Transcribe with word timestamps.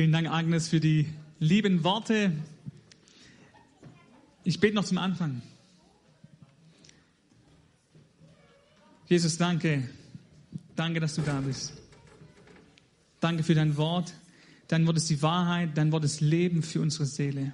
Vielen 0.00 0.12
Dank, 0.12 0.30
Agnes, 0.30 0.68
für 0.68 0.80
die 0.80 1.06
lieben 1.40 1.84
Worte. 1.84 2.32
Ich 4.44 4.58
bete 4.58 4.74
noch 4.74 4.86
zum 4.86 4.96
Anfang. 4.96 5.42
Jesus, 9.08 9.36
danke. 9.36 9.90
Danke, 10.74 11.00
dass 11.00 11.16
du 11.16 11.20
da 11.20 11.42
bist. 11.42 11.74
Danke 13.20 13.42
für 13.42 13.54
dein 13.54 13.76
Wort. 13.76 14.14
Dein 14.68 14.86
Wort 14.86 14.96
ist 14.96 15.10
die 15.10 15.20
Wahrheit. 15.20 15.76
Dein 15.76 15.92
Wort 15.92 16.04
ist 16.04 16.22
Leben 16.22 16.62
für 16.62 16.80
unsere 16.80 17.04
Seele. 17.04 17.52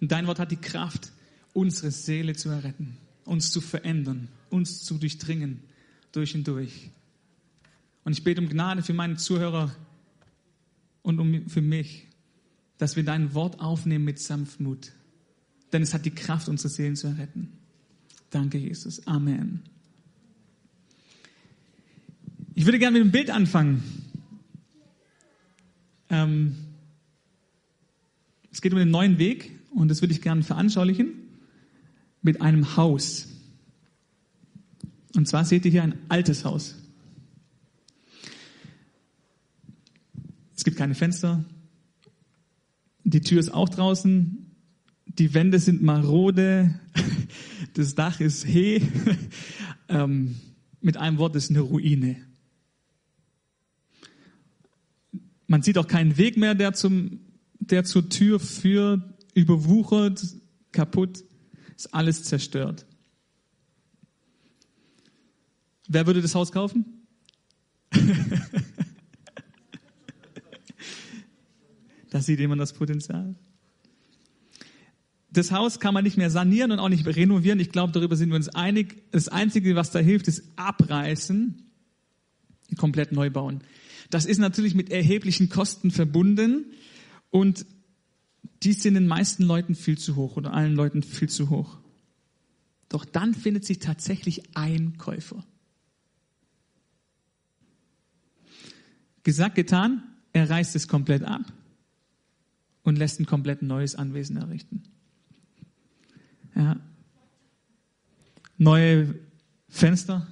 Und 0.00 0.12
dein 0.12 0.28
Wort 0.28 0.38
hat 0.38 0.52
die 0.52 0.58
Kraft, 0.58 1.10
unsere 1.54 1.90
Seele 1.90 2.36
zu 2.36 2.50
erretten, 2.50 2.96
uns 3.24 3.50
zu 3.50 3.60
verändern, 3.60 4.28
uns 4.48 4.84
zu 4.84 4.96
durchdringen, 4.96 5.64
durch 6.12 6.36
und 6.36 6.46
durch. 6.46 6.92
Und 8.04 8.12
ich 8.12 8.22
bete 8.22 8.40
um 8.40 8.48
Gnade 8.48 8.84
für 8.84 8.94
meine 8.94 9.16
Zuhörer 9.16 9.74
und 11.08 11.20
um, 11.20 11.48
für 11.48 11.62
mich, 11.62 12.06
dass 12.76 12.94
wir 12.94 13.02
dein 13.02 13.32
Wort 13.32 13.60
aufnehmen 13.60 14.04
mit 14.04 14.18
Sanftmut. 14.18 14.92
Denn 15.72 15.80
es 15.80 15.94
hat 15.94 16.04
die 16.04 16.10
Kraft, 16.10 16.50
unsere 16.50 16.68
Seelen 16.68 16.96
zu 16.96 17.06
erretten. 17.06 17.48
Danke, 18.28 18.58
Jesus. 18.58 19.06
Amen. 19.06 19.62
Ich 22.54 22.66
würde 22.66 22.78
gerne 22.78 22.98
mit 22.98 23.06
dem 23.06 23.10
Bild 23.10 23.30
anfangen. 23.30 23.82
Ähm, 26.10 26.56
es 28.52 28.60
geht 28.60 28.74
um 28.74 28.78
den 28.78 28.90
neuen 28.90 29.18
Weg 29.18 29.58
und 29.70 29.88
das 29.88 30.02
würde 30.02 30.12
ich 30.12 30.20
gerne 30.20 30.42
veranschaulichen 30.42 31.14
mit 32.20 32.42
einem 32.42 32.76
Haus. 32.76 33.28
Und 35.16 35.26
zwar 35.26 35.46
seht 35.46 35.64
ihr 35.64 35.70
hier 35.70 35.84
ein 35.84 35.94
altes 36.10 36.44
Haus. 36.44 36.74
Gibt 40.68 40.76
keine 40.76 40.94
Fenster. 40.94 41.46
Die 43.02 43.22
Tür 43.22 43.40
ist 43.40 43.54
auch 43.54 43.70
draußen. 43.70 44.54
Die 45.06 45.32
Wände 45.32 45.58
sind 45.58 45.82
marode. 45.82 46.78
Das 47.74 47.94
Dach 47.94 48.20
ist 48.20 48.44
he. 48.44 48.82
Ähm, 49.90 50.36
mit 50.82 50.98
einem 50.98 51.16
Wort 51.16 51.34
ist 51.34 51.48
eine 51.48 51.60
Ruine. 51.60 52.16
Man 55.46 55.62
sieht 55.62 55.78
auch 55.78 55.86
keinen 55.86 56.18
Weg 56.18 56.36
mehr, 56.36 56.54
der, 56.54 56.74
zum, 56.74 57.20
der 57.58 57.84
zur 57.84 58.10
Tür 58.10 58.38
führt, 58.38 59.00
überwuchert, 59.32 60.22
kaputt, 60.72 61.24
ist 61.74 61.94
alles 61.94 62.24
zerstört. 62.24 62.84
Wer 65.88 66.06
würde 66.06 66.20
das 66.20 66.34
Haus 66.34 66.52
kaufen? 66.52 66.84
da 72.18 72.22
sieht 72.22 72.40
jemand 72.40 72.60
das 72.60 72.72
Potenzial. 72.72 73.36
Das 75.30 75.52
Haus 75.52 75.78
kann 75.78 75.94
man 75.94 76.02
nicht 76.02 76.16
mehr 76.16 76.30
sanieren 76.30 76.72
und 76.72 76.80
auch 76.80 76.88
nicht 76.88 77.06
renovieren. 77.06 77.60
Ich 77.60 77.70
glaube, 77.70 77.92
darüber 77.92 78.16
sind 78.16 78.30
wir 78.30 78.36
uns 78.36 78.48
einig. 78.48 79.04
Das 79.12 79.28
Einzige, 79.28 79.76
was 79.76 79.92
da 79.92 80.00
hilft, 80.00 80.26
ist 80.26 80.42
abreißen, 80.56 81.62
komplett 82.76 83.12
neu 83.12 83.30
bauen. 83.30 83.60
Das 84.10 84.24
ist 84.24 84.38
natürlich 84.38 84.74
mit 84.74 84.90
erheblichen 84.90 85.48
Kosten 85.48 85.92
verbunden 85.92 86.64
und 87.30 87.66
die 88.64 88.72
sind 88.72 88.94
den 88.94 89.06
meisten 89.06 89.44
Leuten 89.44 89.76
viel 89.76 89.96
zu 89.96 90.16
hoch 90.16 90.36
oder 90.36 90.52
allen 90.52 90.74
Leuten 90.74 91.04
viel 91.04 91.28
zu 91.28 91.50
hoch. 91.50 91.78
Doch 92.88 93.04
dann 93.04 93.32
findet 93.32 93.64
sich 93.64 93.78
tatsächlich 93.78 94.56
ein 94.56 94.98
Käufer. 94.98 95.44
Gesagt, 99.22 99.54
getan, 99.54 100.02
er 100.32 100.50
reißt 100.50 100.74
es 100.74 100.88
komplett 100.88 101.22
ab 101.22 101.42
und 102.88 102.96
lässt 102.96 103.20
ein 103.20 103.26
komplett 103.26 103.62
neues 103.62 103.94
Anwesen 103.94 104.36
errichten. 104.38 104.82
Ja. 106.56 106.80
Neue 108.56 109.14
Fenster, 109.68 110.26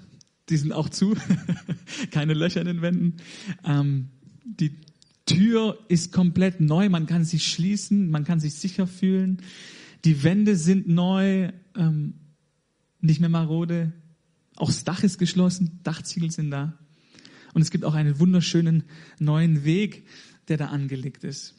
die 0.48 0.56
sind 0.56 0.72
auch 0.72 0.88
zu, 0.88 1.16
keine 2.10 2.34
Löcher 2.34 2.60
in 2.60 2.66
den 2.66 2.82
Wänden. 2.82 3.16
Ähm, 3.64 4.08
die 4.44 4.72
Tür 5.26 5.78
ist 5.88 6.12
komplett 6.12 6.60
neu, 6.60 6.88
man 6.88 7.06
kann 7.06 7.24
sich 7.24 7.46
schließen, 7.46 8.10
man 8.10 8.24
kann 8.24 8.40
sich 8.40 8.54
sicher 8.54 8.86
fühlen. 8.86 9.42
Die 10.04 10.22
Wände 10.24 10.56
sind 10.56 10.88
neu, 10.88 11.52
ähm, 11.76 12.14
nicht 13.00 13.20
mehr 13.20 13.28
marode. 13.28 13.92
Auch 14.56 14.68
das 14.68 14.84
Dach 14.84 15.04
ist 15.04 15.18
geschlossen, 15.18 15.80
Dachziegel 15.82 16.30
sind 16.30 16.50
da. 16.50 16.78
Und 17.52 17.62
es 17.62 17.70
gibt 17.70 17.84
auch 17.84 17.94
einen 17.94 18.18
wunderschönen 18.18 18.84
neuen 19.18 19.64
Weg, 19.64 20.06
der 20.48 20.56
da 20.56 20.66
angelegt 20.66 21.24
ist. 21.24 21.54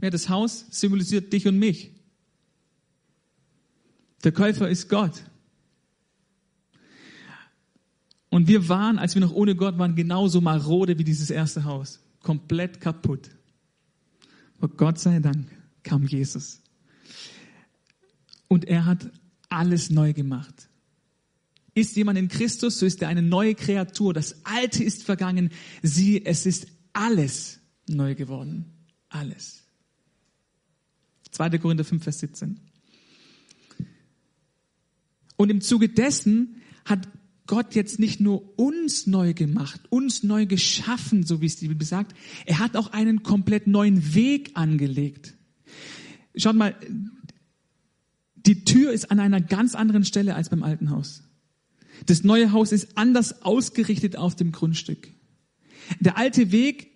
Ja, 0.00 0.10
das 0.10 0.28
Haus 0.28 0.66
symbolisiert 0.70 1.32
dich 1.32 1.46
und 1.46 1.58
mich. 1.58 1.92
Der 4.24 4.32
Käufer 4.32 4.68
ist 4.68 4.88
Gott. 4.88 5.22
Und 8.28 8.48
wir 8.48 8.68
waren, 8.68 8.98
als 8.98 9.14
wir 9.14 9.20
noch 9.20 9.32
ohne 9.32 9.54
Gott 9.54 9.78
waren, 9.78 9.94
genauso 9.94 10.40
marode 10.40 10.98
wie 10.98 11.04
dieses 11.04 11.30
erste 11.30 11.64
Haus. 11.64 12.00
Komplett 12.20 12.80
kaputt. 12.80 13.30
Aber 14.58 14.68
Gott 14.68 14.98
sei 14.98 15.20
Dank 15.20 15.48
kam 15.82 16.06
Jesus. 16.06 16.60
Und 18.48 18.66
er 18.66 18.84
hat 18.84 19.10
alles 19.48 19.90
neu 19.90 20.12
gemacht. 20.12 20.68
Ist 21.74 21.96
jemand 21.96 22.18
in 22.18 22.28
Christus, 22.28 22.78
so 22.78 22.86
ist 22.86 23.02
er 23.02 23.08
eine 23.08 23.22
neue 23.22 23.54
Kreatur. 23.54 24.14
Das 24.14 24.44
Alte 24.44 24.82
ist 24.82 25.02
vergangen. 25.02 25.50
Sieh, 25.82 26.24
es 26.24 26.46
ist 26.46 26.66
alles 26.92 27.60
neu 27.88 28.14
geworden. 28.14 28.64
Alles. 29.08 29.65
2. 31.36 31.58
Korinther 31.58 31.84
5, 31.84 32.02
Vers 32.02 32.18
17. 32.20 32.58
Und 35.36 35.50
im 35.50 35.60
Zuge 35.60 35.88
dessen 35.88 36.62
hat 36.84 37.08
Gott 37.46 37.74
jetzt 37.74 38.00
nicht 38.00 38.20
nur 38.20 38.58
uns 38.58 39.06
neu 39.06 39.34
gemacht, 39.34 39.80
uns 39.90 40.22
neu 40.22 40.46
geschaffen, 40.46 41.24
so 41.24 41.40
wie 41.40 41.46
es 41.46 41.56
die 41.56 41.68
Bibel 41.68 41.86
sagt, 41.86 42.16
er 42.46 42.58
hat 42.58 42.76
auch 42.76 42.92
einen 42.92 43.22
komplett 43.22 43.66
neuen 43.66 44.14
Weg 44.14 44.50
angelegt. 44.54 45.34
Schaut 46.34 46.56
mal, 46.56 46.74
die 48.34 48.64
Tür 48.64 48.92
ist 48.92 49.10
an 49.10 49.20
einer 49.20 49.40
ganz 49.40 49.74
anderen 49.74 50.04
Stelle 50.04 50.34
als 50.34 50.48
beim 50.48 50.62
alten 50.62 50.90
Haus. 50.90 51.22
Das 52.06 52.24
neue 52.24 52.52
Haus 52.52 52.72
ist 52.72 52.96
anders 52.96 53.42
ausgerichtet 53.42 54.16
auf 54.16 54.36
dem 54.36 54.52
Grundstück. 54.52 55.08
Der 56.00 56.16
alte 56.16 56.50
Weg, 56.50 56.88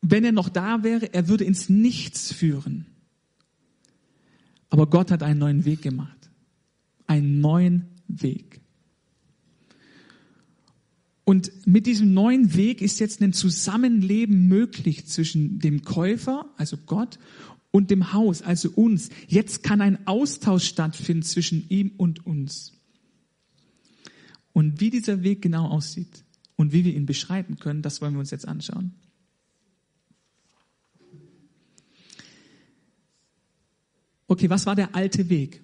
wenn 0.00 0.24
er 0.24 0.32
noch 0.32 0.48
da 0.48 0.82
wäre, 0.84 1.12
er 1.12 1.28
würde 1.28 1.44
ins 1.44 1.68
Nichts 1.68 2.32
führen. 2.32 2.86
Aber 4.70 4.86
Gott 4.86 5.10
hat 5.10 5.22
einen 5.22 5.38
neuen 5.38 5.64
Weg 5.64 5.82
gemacht. 5.82 6.30
Einen 7.06 7.40
neuen 7.40 7.86
Weg. 8.06 8.60
Und 11.24 11.50
mit 11.66 11.86
diesem 11.86 12.14
neuen 12.14 12.54
Weg 12.54 12.80
ist 12.80 13.00
jetzt 13.00 13.20
ein 13.20 13.34
Zusammenleben 13.34 14.48
möglich 14.48 15.06
zwischen 15.06 15.58
dem 15.58 15.82
Käufer, 15.82 16.46
also 16.56 16.78
Gott, 16.78 17.18
und 17.70 17.90
dem 17.90 18.12
Haus, 18.14 18.40
also 18.40 18.70
uns. 18.70 19.10
Jetzt 19.26 19.62
kann 19.62 19.82
ein 19.82 20.06
Austausch 20.06 20.64
stattfinden 20.64 21.22
zwischen 21.22 21.68
ihm 21.68 21.92
und 21.98 22.24
uns. 22.26 22.72
Und 24.54 24.80
wie 24.80 24.90
dieser 24.90 25.22
Weg 25.22 25.42
genau 25.42 25.68
aussieht 25.68 26.24
und 26.56 26.72
wie 26.72 26.84
wir 26.84 26.94
ihn 26.94 27.06
beschreiten 27.06 27.58
können, 27.58 27.82
das 27.82 28.00
wollen 28.00 28.14
wir 28.14 28.20
uns 28.20 28.30
jetzt 28.30 28.48
anschauen. 28.48 28.94
Okay, 34.30 34.50
was 34.50 34.66
war 34.66 34.76
der 34.76 34.94
alte 34.94 35.30
Weg? 35.30 35.62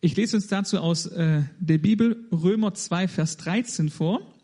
Ich 0.00 0.16
lese 0.16 0.36
uns 0.36 0.48
dazu 0.48 0.78
aus 0.78 1.06
äh, 1.06 1.44
der 1.60 1.78
Bibel 1.78 2.28
Römer 2.32 2.74
2, 2.74 3.06
Vers 3.06 3.36
13 3.36 3.88
vor. 3.88 4.34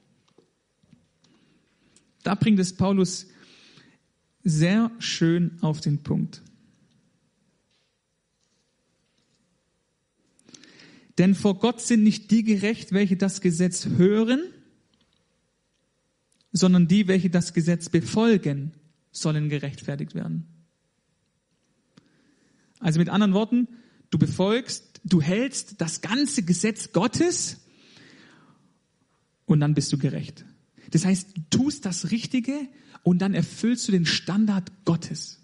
Da 2.23 2.37
bringt 2.37 2.61
es 2.61 2.77
Paulus 2.77 3.27
sehr 4.45 4.93
schön 5.01 5.59
auf 5.63 5.81
den 5.81 6.05
Punkt. 6.05 6.43
Denn 11.19 11.35
vor 11.35 11.59
Gott 11.59 11.81
sind 11.81 12.05
nicht 12.05 12.31
die 12.31 12.45
gerecht, 12.45 12.93
welche 12.93 13.17
das 13.17 13.41
Gesetz 13.41 13.87
hören, 13.87 14.43
sondern 16.53 16.87
die, 16.87 17.09
welche 17.09 17.31
das 17.31 17.53
Gesetz 17.53 17.89
befolgen, 17.89 18.73
sollen 19.11 19.49
gerechtfertigt 19.49 20.15
werden. 20.15 20.54
Also 22.85 22.99
mit 22.99 23.09
anderen 23.09 23.33
Worten, 23.33 23.67
du 24.11 24.19
befolgst, 24.19 25.01
du 25.05 25.23
hältst 25.23 25.81
das 25.81 26.03
ganze 26.03 26.43
Gesetz 26.43 26.93
Gottes 26.93 27.65
und 29.47 29.61
dann 29.61 29.73
bist 29.73 29.91
du 29.95 29.97
gerecht. 29.97 30.45
Das 30.91 31.07
heißt, 31.07 31.35
du 31.35 31.41
tust 31.49 31.87
das 31.87 32.11
Richtige 32.11 32.69
und 33.03 33.23
dann 33.23 33.33
erfüllst 33.33 33.89
du 33.89 33.93
den 33.93 34.05
Standard 34.05 34.71
Gottes. 34.85 35.41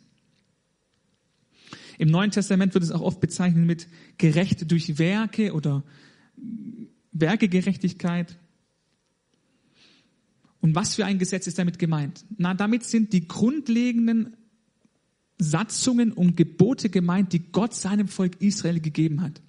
Im 1.97 2.11
Neuen 2.11 2.31
Testament 2.31 2.75
wird 2.75 2.85
es 2.85 2.91
auch 2.91 3.01
oft 3.01 3.23
bezeichnet 3.23 3.65
mit 3.65 3.89
gerecht 4.19 4.71
durch 4.71 4.99
Werke 4.99 5.55
oder 5.55 5.83
Werkegerechtigkeit. 7.13 8.39
Und 10.61 10.75
was 10.75 10.95
für 10.95 11.07
ein 11.07 11.19
Gesetz 11.19 11.47
ist 11.47 11.59
damit 11.59 11.79
gemeint? 11.79 12.23
Na, 12.37 12.53
damit 12.53 12.85
sind 12.85 13.15
die 13.15 13.27
grundlegenden 13.27 14.37
Satzungen 15.41 16.13
und 16.13 16.37
Gebote 16.37 16.91
gemeint, 16.91 17.33
die 17.33 17.41
Gott 17.53 17.75
seinem 17.75 18.09
Volk 18.09 18.41
Israel 18.41 18.81
gegeben 18.81 19.23
hat. 19.23 19.41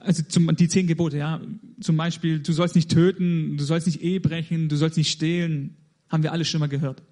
Also 0.00 0.22
zum, 0.22 0.54
die 0.56 0.68
zehn 0.68 0.86
Gebote, 0.86 1.18
ja. 1.18 1.40
Zum 1.80 1.96
Beispiel, 1.96 2.40
du 2.40 2.52
sollst 2.52 2.74
nicht 2.74 2.90
töten, 2.90 3.56
du 3.56 3.64
sollst 3.64 3.86
nicht 3.86 4.00
Ehe 4.00 4.20
brechen, 4.20 4.68
du 4.68 4.76
sollst 4.76 4.96
nicht 4.96 5.10
stehlen. 5.10 5.76
Haben 6.08 6.22
wir 6.22 6.32
alle 6.32 6.44
schon 6.44 6.60
mal 6.60 6.68
gehört. 6.68 7.02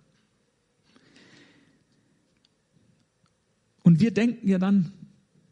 Und 3.83 4.01
wir 4.01 4.13
denken 4.13 4.49
ja 4.49 4.59
dann, 4.59 4.93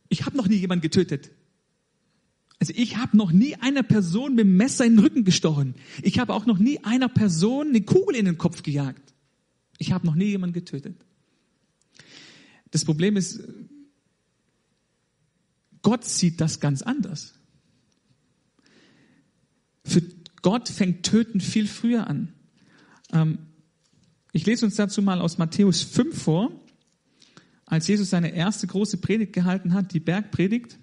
ich 0.08 0.24
habe 0.24 0.36
noch 0.36 0.48
nie 0.48 0.56
jemanden 0.56 0.82
getötet. 0.82 1.30
Also 2.58 2.72
ich 2.76 2.96
habe 2.96 3.16
noch 3.16 3.32
nie 3.32 3.56
einer 3.56 3.82
Person 3.82 4.34
mit 4.34 4.44
dem 4.44 4.56
Messer 4.56 4.84
in 4.84 4.96
den 4.96 4.98
Rücken 5.00 5.24
gestochen. 5.24 5.74
Ich 6.02 6.18
habe 6.18 6.34
auch 6.34 6.46
noch 6.46 6.58
nie 6.58 6.78
einer 6.84 7.08
Person 7.08 7.68
eine 7.68 7.80
Kugel 7.80 8.16
in 8.16 8.26
den 8.26 8.38
Kopf 8.38 8.62
gejagt. 8.62 9.14
Ich 9.80 9.92
habe 9.92 10.06
noch 10.06 10.14
nie 10.14 10.26
jemanden 10.26 10.52
getötet. 10.52 10.94
Das 12.70 12.84
Problem 12.84 13.16
ist, 13.16 13.40
Gott 15.80 16.04
sieht 16.04 16.38
das 16.38 16.60
ganz 16.60 16.82
anders. 16.82 17.32
Für 19.86 20.02
Gott 20.42 20.68
fängt 20.68 21.06
Töten 21.06 21.40
viel 21.40 21.66
früher 21.66 22.06
an. 22.06 22.34
Ähm, 23.10 23.38
ich 24.32 24.44
lese 24.44 24.66
uns 24.66 24.76
dazu 24.76 25.00
mal 25.00 25.22
aus 25.22 25.38
Matthäus 25.38 25.80
5 25.80 26.22
vor, 26.22 26.52
als 27.64 27.88
Jesus 27.88 28.10
seine 28.10 28.34
erste 28.34 28.66
große 28.66 28.98
Predigt 28.98 29.32
gehalten 29.32 29.72
hat, 29.72 29.94
die 29.94 30.00
Bergpredigt. 30.00 30.78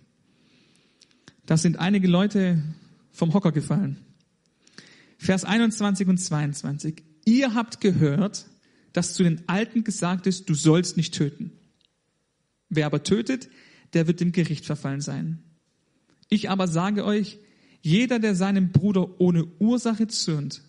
Da 1.45 1.55
sind 1.55 1.77
einige 1.77 2.07
Leute 2.07 2.63
vom 3.11 3.31
Hocker 3.35 3.51
gefallen. 3.51 3.99
Vers 5.19 5.45
21 5.45 6.07
und 6.07 6.17
22. 6.17 7.03
Ihr 7.25 7.53
habt 7.53 7.79
gehört, 7.79 8.47
dass 8.97 9.13
zu 9.13 9.21
den 9.21 9.47
Alten 9.47 9.83
gesagt 9.83 10.25
ist, 10.25 10.49
du 10.49 10.55
sollst 10.55 10.97
nicht 10.97 11.13
töten. 11.13 11.51
Wer 12.67 12.87
aber 12.87 13.03
tötet, 13.03 13.47
der 13.93 14.07
wird 14.07 14.21
dem 14.21 14.31
Gericht 14.31 14.65
verfallen 14.65 15.01
sein. 15.01 15.43
Ich 16.29 16.49
aber 16.49 16.67
sage 16.67 17.05
euch, 17.05 17.37
jeder, 17.83 18.17
der 18.17 18.33
seinem 18.33 18.71
Bruder 18.71 19.21
ohne 19.21 19.45
Ursache 19.59 20.07
zürnt, 20.07 20.63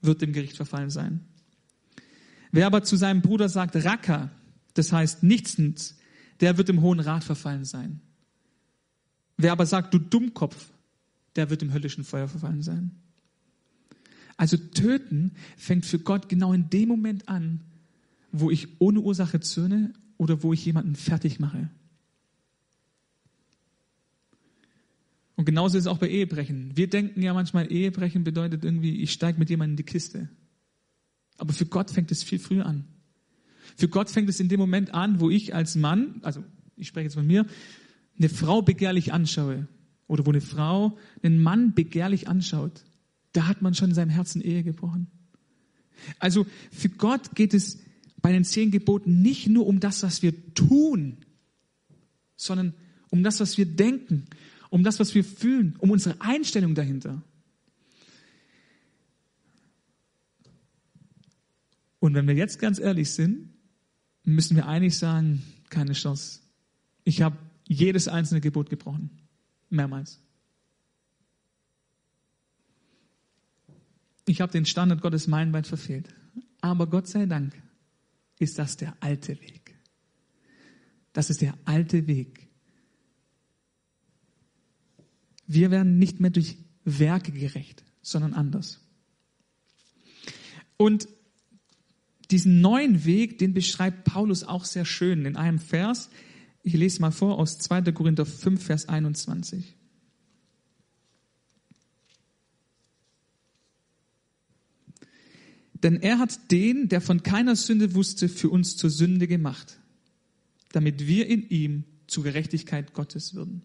wird 0.00 0.22
dem 0.22 0.32
Gericht 0.32 0.56
verfallen 0.56 0.90
sein. 0.90 1.20
Wer 2.50 2.66
aber 2.66 2.82
zu 2.82 2.96
seinem 2.96 3.22
Bruder 3.22 3.48
sagt, 3.48 3.76
Raka, 3.76 4.32
das 4.74 4.90
heißt 4.90 5.22
nichtstens, 5.22 5.98
der 6.40 6.58
wird 6.58 6.68
im 6.68 6.82
Hohen 6.82 6.98
Rat 6.98 7.22
verfallen 7.22 7.64
sein. 7.64 8.00
Wer 9.36 9.52
aber 9.52 9.66
sagt, 9.66 9.94
du 9.94 10.00
Dummkopf, 10.00 10.72
der 11.36 11.48
wird 11.48 11.62
im 11.62 11.72
höllischen 11.72 12.02
Feuer 12.02 12.26
verfallen 12.26 12.62
sein. 12.62 12.90
Also 14.40 14.56
töten 14.56 15.32
fängt 15.58 15.84
für 15.84 15.98
Gott 15.98 16.30
genau 16.30 16.54
in 16.54 16.70
dem 16.70 16.88
Moment 16.88 17.28
an, 17.28 17.60
wo 18.32 18.50
ich 18.50 18.80
ohne 18.80 19.00
Ursache 19.00 19.40
zürne 19.40 19.92
oder 20.16 20.42
wo 20.42 20.54
ich 20.54 20.64
jemanden 20.64 20.96
fertig 20.96 21.40
mache. 21.40 21.68
Und 25.36 25.44
genauso 25.44 25.76
ist 25.76 25.84
es 25.84 25.88
auch 25.88 25.98
bei 25.98 26.08
Ehebrechen. 26.08 26.74
Wir 26.74 26.88
denken 26.88 27.20
ja 27.20 27.34
manchmal, 27.34 27.70
Ehebrechen 27.70 28.24
bedeutet 28.24 28.64
irgendwie, 28.64 29.02
ich 29.02 29.12
steige 29.12 29.38
mit 29.38 29.50
jemandem 29.50 29.74
in 29.74 29.76
die 29.76 29.82
Kiste. 29.82 30.30
Aber 31.36 31.52
für 31.52 31.66
Gott 31.66 31.90
fängt 31.90 32.10
es 32.10 32.22
viel 32.22 32.38
früher 32.38 32.64
an. 32.64 32.86
Für 33.76 33.88
Gott 33.88 34.08
fängt 34.08 34.30
es 34.30 34.40
in 34.40 34.48
dem 34.48 34.58
Moment 34.58 34.94
an, 34.94 35.20
wo 35.20 35.28
ich 35.28 35.54
als 35.54 35.76
Mann, 35.76 36.20
also 36.22 36.42
ich 36.76 36.88
spreche 36.88 37.04
jetzt 37.04 37.14
von 37.14 37.26
mir, 37.26 37.44
eine 38.16 38.30
Frau 38.30 38.62
begehrlich 38.62 39.12
anschaue 39.12 39.68
oder 40.06 40.24
wo 40.24 40.30
eine 40.30 40.40
Frau 40.40 40.96
einen 41.22 41.42
Mann 41.42 41.74
begehrlich 41.74 42.26
anschaut, 42.26 42.84
da 43.32 43.46
hat 43.46 43.62
man 43.62 43.74
schon 43.74 43.90
in 43.90 43.94
seinem 43.94 44.10
Herzen 44.10 44.40
Ehe 44.40 44.62
gebrochen. 44.62 45.08
Also 46.18 46.46
für 46.72 46.88
Gott 46.88 47.34
geht 47.34 47.54
es 47.54 47.78
bei 48.22 48.32
den 48.32 48.44
zehn 48.44 48.70
Geboten 48.70 49.22
nicht 49.22 49.48
nur 49.48 49.66
um 49.66 49.80
das, 49.80 50.02
was 50.02 50.22
wir 50.22 50.54
tun, 50.54 51.18
sondern 52.36 52.74
um 53.10 53.22
das, 53.22 53.40
was 53.40 53.58
wir 53.58 53.66
denken, 53.66 54.26
um 54.70 54.82
das, 54.84 55.00
was 55.00 55.14
wir 55.14 55.24
fühlen, 55.24 55.76
um 55.78 55.90
unsere 55.90 56.20
Einstellung 56.20 56.74
dahinter. 56.74 57.22
Und 61.98 62.14
wenn 62.14 62.26
wir 62.26 62.34
jetzt 62.34 62.58
ganz 62.58 62.78
ehrlich 62.78 63.10
sind, 63.10 63.50
müssen 64.24 64.56
wir 64.56 64.66
eigentlich 64.66 64.98
sagen, 64.98 65.42
keine 65.68 65.92
Chance. 65.92 66.40
Ich 67.04 67.22
habe 67.22 67.36
jedes 67.66 68.08
einzelne 68.08 68.40
Gebot 68.40 68.70
gebrochen. 68.70 69.10
Mehrmals. 69.68 70.20
Ich 74.30 74.40
habe 74.40 74.52
den 74.52 74.64
Standard 74.64 75.00
Gottes 75.00 75.26
meilenweit 75.26 75.66
verfehlt. 75.66 76.08
Aber 76.60 76.86
Gott 76.86 77.08
sei 77.08 77.26
Dank 77.26 77.52
ist 78.38 78.60
das 78.60 78.76
der 78.76 78.96
alte 79.00 79.40
Weg. 79.40 79.74
Das 81.12 81.30
ist 81.30 81.40
der 81.40 81.58
alte 81.64 82.06
Weg. 82.06 82.48
Wir 85.48 85.72
werden 85.72 85.98
nicht 85.98 86.20
mehr 86.20 86.30
durch 86.30 86.58
Werke 86.84 87.32
gerecht, 87.32 87.82
sondern 88.02 88.34
anders. 88.34 88.78
Und 90.76 91.08
diesen 92.30 92.60
neuen 92.60 93.04
Weg, 93.04 93.38
den 93.38 93.52
beschreibt 93.52 94.04
Paulus 94.04 94.44
auch 94.44 94.64
sehr 94.64 94.84
schön 94.84 95.26
in 95.26 95.36
einem 95.36 95.58
Vers. 95.58 96.08
Ich 96.62 96.74
lese 96.74 97.00
mal 97.00 97.10
vor 97.10 97.36
aus 97.36 97.58
2. 97.58 97.90
Korinther 97.90 98.26
5, 98.26 98.62
Vers 98.62 98.88
21. 98.88 99.74
Denn 105.82 105.96
er 105.96 106.18
hat 106.18 106.50
den, 106.50 106.88
der 106.88 107.00
von 107.00 107.22
keiner 107.22 107.56
Sünde 107.56 107.94
wusste, 107.94 108.28
für 108.28 108.50
uns 108.50 108.76
zur 108.76 108.90
Sünde 108.90 109.26
gemacht, 109.26 109.78
damit 110.72 111.06
wir 111.06 111.26
in 111.26 111.48
ihm 111.48 111.84
zur 112.06 112.24
Gerechtigkeit 112.24 112.92
Gottes 112.92 113.34
würden. 113.34 113.62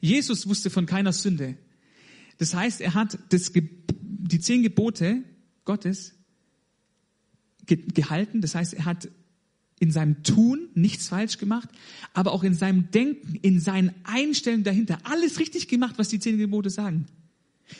Jesus 0.00 0.46
wusste 0.46 0.68
von 0.68 0.84
keiner 0.84 1.12
Sünde. 1.12 1.56
Das 2.38 2.54
heißt, 2.54 2.80
er 2.80 2.94
hat 2.94 3.18
das, 3.30 3.52
die 3.52 4.40
zehn 4.40 4.62
Gebote 4.62 5.22
Gottes 5.64 6.14
gehalten. 7.66 8.42
Das 8.42 8.54
heißt, 8.54 8.74
er 8.74 8.84
hat 8.84 9.08
in 9.80 9.90
seinem 9.90 10.22
Tun 10.22 10.68
nichts 10.74 11.08
falsch 11.08 11.38
gemacht, 11.38 11.68
aber 12.12 12.32
auch 12.32 12.44
in 12.44 12.54
seinem 12.54 12.90
Denken, 12.90 13.36
in 13.36 13.60
seinen 13.60 13.94
Einstellungen 14.04 14.64
dahinter 14.64 14.98
alles 15.04 15.38
richtig 15.38 15.68
gemacht, 15.68 15.94
was 15.96 16.08
die 16.08 16.18
zehn 16.18 16.38
Gebote 16.38 16.70
sagen. 16.70 17.06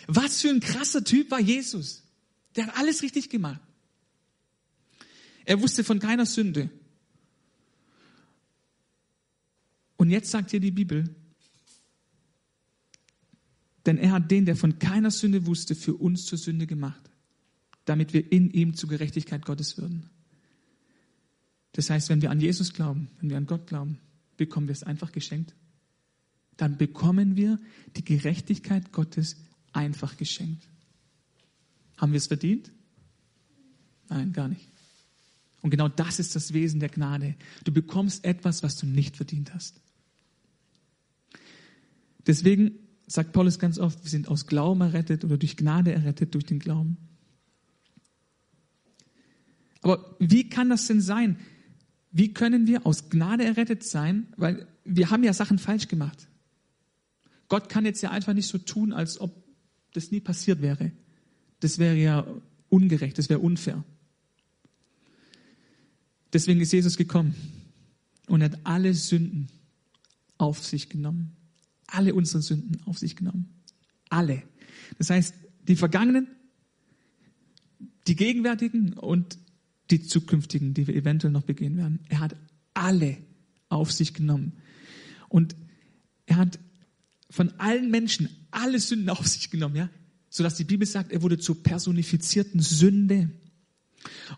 Was 0.07 0.41
für 0.41 0.49
ein 0.49 0.61
krasser 0.61 1.05
Typ 1.05 1.31
war 1.31 1.41
Jesus. 1.41 2.04
Der 2.57 2.67
hat 2.67 2.77
alles 2.77 3.03
richtig 3.03 3.31
gemacht. 3.31 3.61
Er 5.45 5.61
wusste 5.61 5.85
von 5.85 5.99
keiner 5.99 6.27
Sünde. 6.27 6.71
Und 9.97 10.11
jetzt 10.11 10.31
sagt 10.31 10.51
hier 10.51 10.61
die 10.61 10.71
Bibel, 10.71 11.15
denn 13.87 13.99
er 13.99 14.13
hat 14.13 14.31
den, 14.31 14.47
der 14.47 14.57
von 14.57 14.79
keiner 14.79 15.11
Sünde 15.11 15.47
wusste, 15.47 15.75
für 15.75 15.95
uns 15.95 16.27
zur 16.27 16.39
Sünde 16.39 16.67
gemacht, 16.67 17.11
damit 17.85 18.13
wir 18.15 18.33
in 18.33 18.51
ihm 18.51 18.75
zur 18.75 18.89
Gerechtigkeit 18.89 19.45
Gottes 19.45 19.77
würden. 19.77 20.09
Das 21.73 21.91
heißt, 21.91 22.09
wenn 22.09 22.23
wir 22.23 22.31
an 22.31 22.41
Jesus 22.41 22.73
glauben, 22.73 23.09
wenn 23.21 23.31
wir 23.31 23.37
an 23.37 23.47
Gott 23.47 23.67
glauben, 23.67 23.99
bekommen 24.37 24.69
wir 24.69 24.73
es 24.73 24.83
einfach 24.83 25.13
geschenkt. 25.13 25.55
Dann 26.57 26.79
bekommen 26.79 27.37
wir 27.37 27.59
die 27.97 28.05
Gerechtigkeit 28.05 28.93
Gottes 28.93 29.37
einfach 29.73 30.17
geschenkt. 30.17 30.69
Haben 32.05 32.13
wir 32.13 32.19
es 32.19 32.27
verdient? 32.27 32.71
Nein, 34.11 34.35
gar 34.35 34.47
nicht. 34.47 34.69
Und 35.63 35.71
genau 35.71 35.89
das 35.89 36.19
ist 36.19 36.37
das 36.37 36.53
Wesen 36.53 36.79
der 36.79 36.91
Gnade. 36.91 37.35
Du 37.65 37.73
bekommst 37.73 38.27
etwas, 38.27 38.63
was 38.63 38.77
du 38.77 38.85
nicht 38.85 39.17
verdient 39.17 39.55
hast. 39.55 39.81
Deswegen 42.27 42.73
sagt 43.07 43.33
Paulus 43.33 43.59
ganz 43.59 43.79
oft, 43.79 44.05
wir 44.05 44.11
sind 44.11 44.29
aus 44.29 44.47
Glauben 44.47 44.83
errettet 44.83 45.25
oder 45.25 45.39
durch 45.39 45.57
Gnade 45.57 45.95
errettet 45.95 46.35
durch 46.35 46.45
den 46.45 46.59
Glauben. 46.59 46.99
Aber 49.81 50.15
wie 50.19 50.51
kann 50.51 50.69
das 50.69 50.87
denn 50.87 51.01
sein? 51.01 51.39
Wie 52.11 52.35
können 52.35 52.67
wir 52.67 52.85
aus 52.85 53.09
Gnade 53.09 53.45
errettet 53.45 53.83
sein? 53.83 54.27
Weil 54.37 54.69
wir 54.85 55.09
haben 55.09 55.25
ja 55.25 55.33
Sachen 55.33 55.59
falsch 55.59 55.89
gemacht. 55.89 56.29
Gott 57.49 57.71
kann 57.71 57.87
jetzt 57.87 58.03
ja 58.03 58.11
einfach 58.11 58.35
nicht 58.35 58.49
so 58.49 58.59
tun, 58.59 58.93
als 58.93 59.19
ob 59.19 59.43
das 59.95 60.11
nie 60.11 60.21
passiert 60.21 60.61
wäre. 60.61 60.93
Das 61.65 61.79
wäre 61.79 61.97
ja 61.97 62.27
ungerecht, 62.69 63.17
das 63.17 63.31
wäre 63.31 63.41
unfair. 63.41 63.83
Deswegen 66.31 66.61
ist 66.61 66.75
Jesus 66.75 66.99
gekommen 66.99 67.35
und 68.27 68.43
hat 68.43 68.59
alle 68.65 68.93
Sünden 68.93 69.49
auf 70.37 70.63
sich 70.63 70.91
genommen. 70.91 71.35
Alle 71.87 72.15
unsere 72.15 72.43
Sünden 72.43 72.83
auf 72.85 72.99
sich 72.99 73.17
genommen. 73.17 73.49
Alle. 74.11 74.43
Das 74.99 75.09
heißt, 75.09 75.35
die 75.67 75.77
vergangenen, 75.77 76.29
die 78.09 78.17
gegenwärtigen 78.17 78.93
und 78.93 79.39
die 79.91 80.03
zukünftigen, 80.03 80.75
die 80.75 80.87
wir 80.87 80.95
eventuell 80.95 81.33
noch 81.33 81.45
begehen 81.45 81.79
werden. 81.79 82.01
Er 82.11 82.21
hat 82.21 82.37
alle 82.75 83.17
auf 83.71 83.91
sich 83.91 84.13
genommen. 84.13 84.53
Und 85.31 85.57
er 86.27 86.37
hat 86.37 86.59
von 87.31 87.53
allen 87.53 87.91
Menschen 87.91 88.29
alle 88.51 88.79
Sünden 88.81 89.09
auf 89.09 89.27
sich 89.27 89.49
genommen, 89.49 89.77
ja. 89.77 89.89
Sodass 90.35 90.57
die 90.57 90.65
Bibel 90.65 90.85
sagt, 90.85 91.13
er 91.13 91.23
wurde 91.23 91.39
zur 91.39 91.63
personifizierten 91.63 92.59
Sünde. 92.61 93.31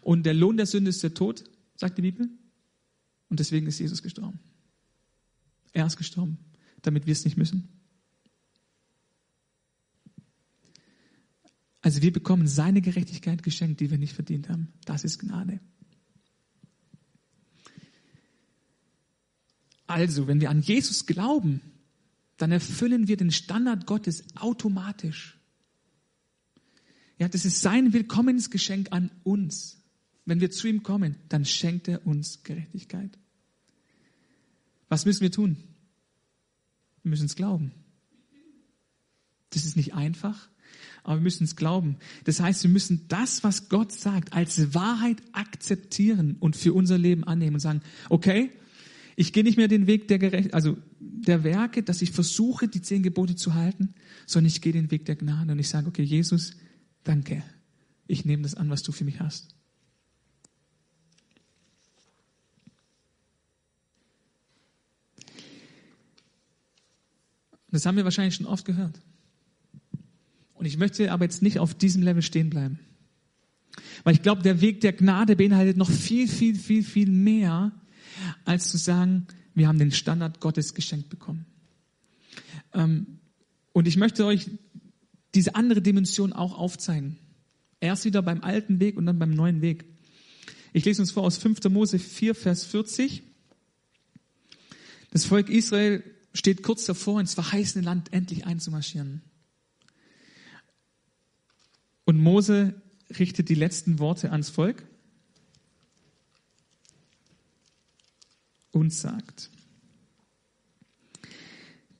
Und 0.03 0.27
der 0.27 0.35
Lohn 0.35 0.59
der 0.59 0.67
Sünde 0.67 0.91
ist 0.91 1.03
der 1.03 1.15
Tod, 1.15 1.43
sagt 1.75 1.97
die 1.97 2.03
Bibel. 2.03 2.29
Und 3.31 3.41
deswegen 3.41 3.67
ist 3.67 3.79
Jesus 3.79 4.03
gestorben. 4.03 4.39
Er 5.73 5.87
ist 5.87 5.97
gestorben, 5.97 6.37
damit 6.83 7.07
wir 7.07 7.13
es 7.13 7.25
nicht 7.25 7.39
müssen. 7.39 7.71
Also 11.81 12.03
wir 12.03 12.13
bekommen 12.13 12.47
seine 12.47 12.83
Gerechtigkeit 12.83 13.43
geschenkt, 13.43 13.81
die 13.81 13.91
wir 13.91 13.97
nicht 13.97 14.13
verdient 14.13 14.51
haben. 14.51 14.75
Das 14.85 15.03
ist 15.03 15.19
Gnade. 15.21 15.61
Also, 19.87 20.27
wenn 20.27 20.43
wir 20.43 20.51
an 20.51 20.61
Jesus 20.61 21.07
glauben, 21.07 21.63
dann 22.37 22.53
erfüllen 22.53 23.09
wir 23.09 23.17
den 23.17 23.31
Standard 23.31 23.87
Gottes 23.87 24.25
automatisch. 24.37 25.36
Ja, 27.19 27.29
das 27.29 27.45
ist 27.45 27.63
sein 27.63 27.93
Willkommensgeschenk 27.93 28.89
an 28.91 29.11
uns. 29.25 29.83
Wenn 30.27 30.41
wir 30.41 30.51
zu 30.51 30.67
ihm 30.67 30.83
kommen, 30.83 31.17
dann 31.29 31.45
schenkt 31.45 31.89
er 31.89 32.07
uns 32.07 32.43
Gerechtigkeit. 32.43 33.17
Was 34.89 35.07
müssen 35.07 35.23
wir 35.23 35.33
tun? 35.33 35.57
Wir 37.03 37.11
müssen 37.11 37.27
es 37.27 37.37
glauben. 37.37 37.73
Das 39.51 39.65
ist 39.65 39.77
nicht 39.77 39.95
einfach, 39.95 40.49
aber 41.03 41.17
wir 41.17 41.23
müssen 41.23 41.45
es 41.45 41.57
glauben. 41.57 41.97
Das 42.25 42.41
heißt, 42.41 42.65
wir 42.65 42.71
müssen 42.71 43.07
das, 43.09 43.45
was 43.45 43.69
Gott 43.69 43.93
sagt, 43.93 44.33
als 44.33 44.75
Wahrheit 44.75 45.23
akzeptieren 45.33 46.37
und 46.41 46.57
für 46.57 46.75
unser 46.75 46.99
Leben 46.99 47.25
annehmen 47.25 47.55
und 47.55 47.61
sagen, 47.61 47.81
okay, 48.11 48.51
ich 49.15 49.33
gehe 49.33 49.45
nicht 49.45 49.57
mehr 49.57 49.69
den 49.69 49.87
Weg 49.87 50.09
der 50.09 50.19
Gerecht, 50.19 50.53
also 50.53 50.77
der 51.01 51.43
Werke, 51.45 51.83
dass 51.83 52.03
ich 52.03 52.11
versuche, 52.11 52.69
die 52.69 52.83
zehn 52.83 53.03
Gebote 53.03 53.37
zu 53.37 53.55
halten, 53.55 53.95
sondern 54.27 54.49
ich 54.49 54.61
gehe 54.61 54.73
den 54.73 54.91
Weg 54.91 55.07
der 55.07 55.17
Gnade 55.17 55.53
und 55.53 55.59
ich 55.59 55.69
sage, 55.69 55.87
okay, 55.87 56.03
Jesus, 56.03 56.57
danke. 57.09 57.43
Ich 58.07 58.25
nehme 58.25 58.43
das 58.43 58.55
an, 58.55 58.71
was 58.71 58.83
du 58.83 58.93
für 58.93 59.05
mich 59.05 59.21
hast. 59.21 59.55
Das 67.71 67.85
haben 67.85 67.97
wir 67.97 68.05
wahrscheinlich 68.05 68.35
schon 68.35 68.47
oft 68.47 68.65
gehört. 68.65 69.01
Und 70.55 70.65
ich 70.65 70.79
möchte 70.79 71.13
aber 71.13 71.25
jetzt 71.25 71.43
nicht 71.43 71.59
auf 71.59 71.75
diesem 71.75 72.03
Level 72.03 72.23
stehen 72.23 72.49
bleiben. 72.49 72.79
Weil 74.05 74.15
ich 74.15 74.23
glaube, 74.23 74.43
der 74.43 74.61
Weg 74.61 74.81
der 74.81 74.93
Gnade 74.93 75.37
beinhaltet 75.37 75.77
noch 75.77 75.91
viel, 75.91 76.29
viel, 76.29 76.55
viel, 76.55 76.83
viel 76.83 77.11
mehr, 77.11 77.73
als 78.45 78.69
zu 78.69 78.79
sagen, 78.79 79.27
wir 79.55 79.69
haben 79.69 79.79
den 79.79 79.93
Standard 79.93 80.41
Gottes 80.41 80.75
geschenkt 80.75 81.11
bekommen. 81.11 81.45
Ähm, 82.73 83.19
und 83.73 83.87
ich 83.87 83.97
möchte 83.97 84.25
euch 84.25 84.49
diese 85.37 85.55
andere 85.55 85.83
Dimension 85.83 86.33
auch 86.33 86.59
aufzeigen. 86.59 87.19
Erst 87.79 88.07
wieder 88.07 88.23
beim 88.23 88.43
alten 88.43 88.81
Weg 88.81 88.97
und 88.97 89.07
dann 89.07 89.19
beim 89.19 89.31
neuen 89.31 89.61
Weg. 89.61 89.85
Ich 90.73 90.85
lese 90.85 91.03
uns 91.03 91.13
vor 91.13 91.25
aus 91.25 91.37
5. 91.37 91.63
Mose 91.69 91.99
4, 91.99 92.35
Vers 92.35 92.65
40. 92.65 93.23
Das 95.11 95.27
Volk 95.27 95.49
Israel 95.51 96.03
steht 96.33 96.63
kurz 96.63 96.87
davor, 96.87 97.21
ins 97.21 97.35
verheißene 97.35 97.85
Land 97.85 98.13
endlich 98.13 98.47
einzumarschieren. 98.47 99.23
Und 102.05 102.19
Mose 102.19 102.81
richtet 103.19 103.49
die 103.49 103.55
letzten 103.55 103.99
Worte 103.99 104.33
ans 104.33 104.51
Volk 104.51 104.87
und 108.73 108.93
sagt, 108.93 109.51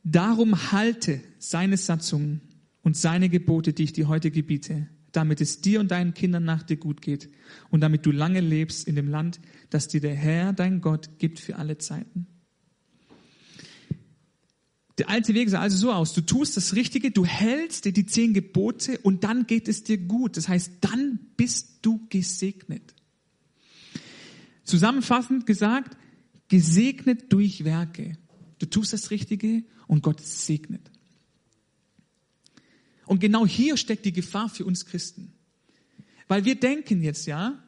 Darum 0.09 0.71
halte 0.71 1.21
seine 1.41 1.77
Satzungen 1.77 2.41
und 2.87 2.97
seine 2.97 3.29
Gebote, 3.29 3.73
die 3.73 3.83
ich 3.83 3.93
dir 3.95 4.07
heute 4.07 4.31
gebiete, 4.31 4.87
damit 5.11 5.41
es 5.41 5.61
dir 5.61 5.81
und 5.81 5.91
deinen 5.91 6.15
Kindern 6.15 6.45
nach 6.45 6.63
dir 6.63 6.77
gut 6.77 7.03
geht 7.03 7.29
und 7.69 7.81
damit 7.81 8.07
du 8.07 8.13
lange 8.13 8.39
lebst 8.39 8.87
in 8.87 8.95
dem 8.95 9.09
Land, 9.09 9.41
das 9.71 9.89
dir 9.89 10.01
der 10.01 10.15
Herr, 10.15 10.53
dein 10.53 10.81
Gott, 10.81 11.19
gibt 11.19 11.41
für 11.41 11.57
alle 11.57 11.79
Zeiten. 11.79 12.29
Der 14.99 15.11
alte 15.11 15.35
Weg 15.35 15.51
sah 15.51 15.59
also 15.59 15.77
so 15.77 15.93
aus. 15.93 16.13
Du 16.13 16.21
tust 16.21 16.57
das 16.57 16.77
Richtige, 16.77 17.11
du 17.11 17.25
hältst 17.25 17.87
dir 17.87 17.93
die 17.93 18.07
zehn 18.07 18.35
Gebote 18.35 18.99
und 18.99 19.25
dann 19.25 19.49
geht 19.49 19.67
es 19.67 19.83
dir 19.83 19.99
gut. 19.99 20.37
Das 20.37 20.49
heißt, 20.49 20.75
dann 20.81 21.19
bist 21.37 21.81
du 21.83 22.07
gesegnet. 22.09 22.95
Zusammenfassend 24.63 25.45
gesagt, 25.45 25.97
gesegnet 26.47 27.33
durch 27.33 27.65
Werke. 27.65 28.17
Du 28.61 28.67
tust 28.67 28.93
das 28.93 29.11
Richtige 29.11 29.65
und 29.89 30.05
Gott 30.05 30.21
segnet. 30.21 30.93
Und 33.07 33.21
genau 33.21 33.47
hier 33.47 33.77
steckt 33.77 34.05
die 34.05 34.13
Gefahr 34.13 34.49
für 34.49 34.65
uns 34.65 34.85
Christen. 34.85 35.33
Weil 36.29 36.45
wir 36.45 36.57
denken 36.57 37.03
jetzt, 37.03 37.27
ja, 37.27 37.63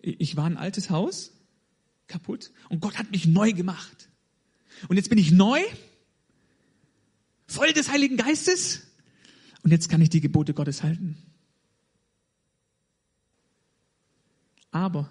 ich 0.00 0.36
war 0.36 0.44
ein 0.44 0.56
altes 0.56 0.90
Haus, 0.90 1.32
kaputt, 2.06 2.50
und 2.68 2.80
Gott 2.80 2.98
hat 2.98 3.10
mich 3.10 3.26
neu 3.26 3.52
gemacht. 3.52 4.08
Und 4.88 4.96
jetzt 4.96 5.08
bin 5.08 5.18
ich 5.18 5.30
neu 5.30 5.60
voll 7.46 7.72
des 7.72 7.90
Heiligen 7.90 8.16
Geistes 8.16 8.82
und 9.62 9.70
jetzt 9.70 9.88
kann 9.88 10.00
ich 10.00 10.10
die 10.10 10.20
Gebote 10.20 10.54
Gottes 10.54 10.82
halten. 10.82 11.16
Aber 14.70 15.10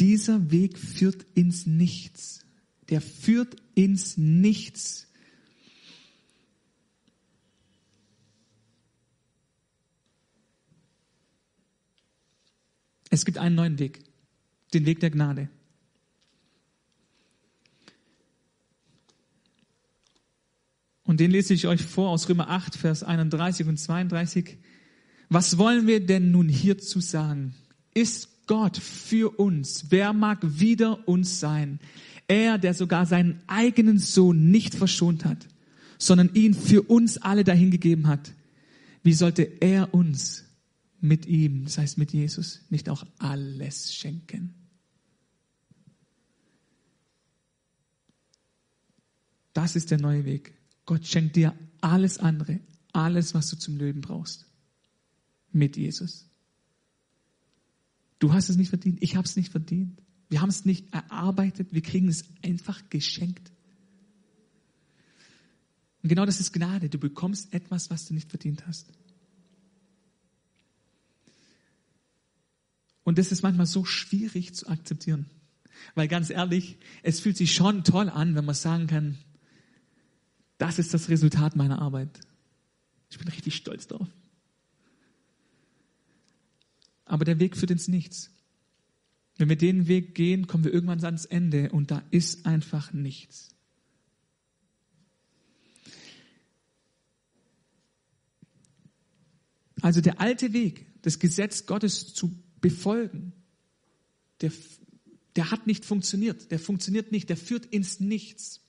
dieser 0.00 0.50
Weg 0.50 0.78
führt 0.78 1.24
ins 1.34 1.66
Nichts. 1.66 2.44
Der 2.90 3.00
führt 3.00 3.56
ins 3.74 4.16
Nichts. 4.16 5.07
Es 13.10 13.24
gibt 13.24 13.38
einen 13.38 13.54
neuen 13.54 13.78
Weg, 13.78 14.00
den 14.74 14.86
Weg 14.86 15.00
der 15.00 15.10
Gnade. 15.10 15.48
Und 21.04 21.20
den 21.20 21.30
lese 21.30 21.54
ich 21.54 21.66
euch 21.66 21.82
vor 21.82 22.10
aus 22.10 22.28
Römer 22.28 22.50
8, 22.50 22.76
Vers 22.76 23.02
31 23.02 23.66
und 23.66 23.78
32. 23.78 24.58
Was 25.30 25.56
wollen 25.56 25.86
wir 25.86 26.04
denn 26.04 26.30
nun 26.30 26.50
hierzu 26.50 27.00
sagen? 27.00 27.54
Ist 27.94 28.46
Gott 28.46 28.76
für 28.76 29.38
uns? 29.38 29.86
Wer 29.88 30.12
mag 30.12 30.40
wieder 30.42 31.08
uns 31.08 31.40
sein? 31.40 31.80
Er, 32.26 32.58
der 32.58 32.74
sogar 32.74 33.06
seinen 33.06 33.40
eigenen 33.46 33.98
Sohn 33.98 34.50
nicht 34.50 34.74
verschont 34.74 35.24
hat, 35.24 35.48
sondern 35.96 36.34
ihn 36.34 36.52
für 36.52 36.82
uns 36.82 37.16
alle 37.16 37.42
dahingegeben 37.42 38.06
hat. 38.06 38.32
Wie 39.02 39.14
sollte 39.14 39.42
er 39.60 39.94
uns 39.94 40.44
mit 41.00 41.26
ihm, 41.26 41.64
das 41.64 41.78
heißt 41.78 41.98
mit 41.98 42.12
Jesus, 42.12 42.60
nicht 42.70 42.88
auch 42.88 43.04
alles 43.18 43.94
schenken? 43.94 44.54
Das 49.52 49.76
ist 49.76 49.90
der 49.90 49.98
neue 49.98 50.24
Weg. 50.24 50.54
Gott 50.86 51.06
schenkt 51.06 51.36
dir 51.36 51.54
alles 51.80 52.18
andere, 52.18 52.60
alles, 52.92 53.34
was 53.34 53.50
du 53.50 53.56
zum 53.56 53.76
Leben 53.76 54.00
brauchst. 54.00 54.46
Mit 55.52 55.76
Jesus. 55.76 56.28
Du 58.18 58.32
hast 58.32 58.48
es 58.48 58.56
nicht 58.56 58.68
verdient, 58.68 59.02
ich 59.02 59.16
habe 59.16 59.26
es 59.26 59.36
nicht 59.36 59.50
verdient. 59.50 60.00
Wir 60.28 60.42
haben 60.42 60.50
es 60.50 60.64
nicht 60.64 60.92
erarbeitet, 60.92 61.72
wir 61.72 61.82
kriegen 61.82 62.08
es 62.08 62.24
einfach 62.42 62.88
geschenkt. 62.90 63.50
Und 66.02 66.08
genau 66.08 66.26
das 66.26 66.40
ist 66.40 66.52
Gnade. 66.52 66.88
Du 66.88 66.98
bekommst 66.98 67.52
etwas, 67.52 67.90
was 67.90 68.06
du 68.06 68.14
nicht 68.14 68.30
verdient 68.30 68.66
hast. 68.66 68.92
Und 73.08 73.16
das 73.16 73.32
ist 73.32 73.40
manchmal 73.40 73.64
so 73.64 73.86
schwierig 73.86 74.54
zu 74.54 74.68
akzeptieren. 74.68 75.30
Weil 75.94 76.08
ganz 76.08 76.28
ehrlich, 76.28 76.76
es 77.02 77.20
fühlt 77.20 77.38
sich 77.38 77.54
schon 77.54 77.82
toll 77.82 78.10
an, 78.10 78.34
wenn 78.34 78.44
man 78.44 78.54
sagen 78.54 78.86
kann, 78.86 79.16
das 80.58 80.78
ist 80.78 80.92
das 80.92 81.08
Resultat 81.08 81.56
meiner 81.56 81.80
Arbeit. 81.80 82.20
Ich 83.08 83.16
bin 83.16 83.26
richtig 83.28 83.56
stolz 83.56 83.86
drauf. 83.86 84.06
Aber 87.06 87.24
der 87.24 87.40
Weg 87.40 87.56
führt 87.56 87.70
ins 87.70 87.88
Nichts. 87.88 88.30
Wenn 89.38 89.48
wir 89.48 89.56
den 89.56 89.88
Weg 89.88 90.14
gehen, 90.14 90.46
kommen 90.46 90.64
wir 90.64 90.74
irgendwann 90.74 91.02
ans 91.02 91.24
Ende 91.24 91.70
und 91.70 91.90
da 91.90 92.02
ist 92.10 92.44
einfach 92.44 92.92
nichts. 92.92 93.56
Also 99.80 100.02
der 100.02 100.20
alte 100.20 100.52
Weg, 100.52 101.00
das 101.00 101.18
Gesetz 101.18 101.64
Gottes 101.64 102.12
zu 102.12 102.36
befolgen, 102.60 103.32
der, 104.40 104.52
der 105.36 105.50
hat 105.50 105.66
nicht 105.66 105.84
funktioniert. 105.84 106.50
Der 106.50 106.58
funktioniert 106.58 107.12
nicht. 107.12 107.28
Der 107.28 107.36
führt 107.36 107.66
ins 107.66 108.00
Nichts. 108.00 108.60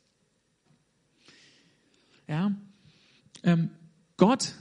Ja? 2.28 2.56
Ähm, 3.44 3.70
Gott 4.18 4.56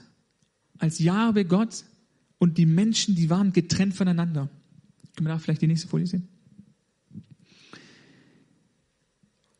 als 0.79 0.99
Jahwe 0.99 1.45
Gott 1.45 1.85
und 2.39 2.57
die 2.59 2.67
Menschen, 2.67 3.15
die 3.15 3.31
waren 3.31 3.53
getrennt 3.53 3.95
voneinander. 3.95 4.49
Können 5.17 5.27
wir 5.27 5.33
da 5.33 5.39
vielleicht 5.39 5.63
die 5.63 5.67
nächste 5.67 5.89
Folie 5.89 6.07
sehen? 6.07 6.29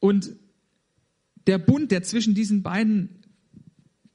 Und 0.01 0.31
der 1.47 1.59
Bund, 1.59 1.91
der 1.91 2.03
zwischen 2.03 2.35
diesen 2.35 2.63
beiden 2.63 3.18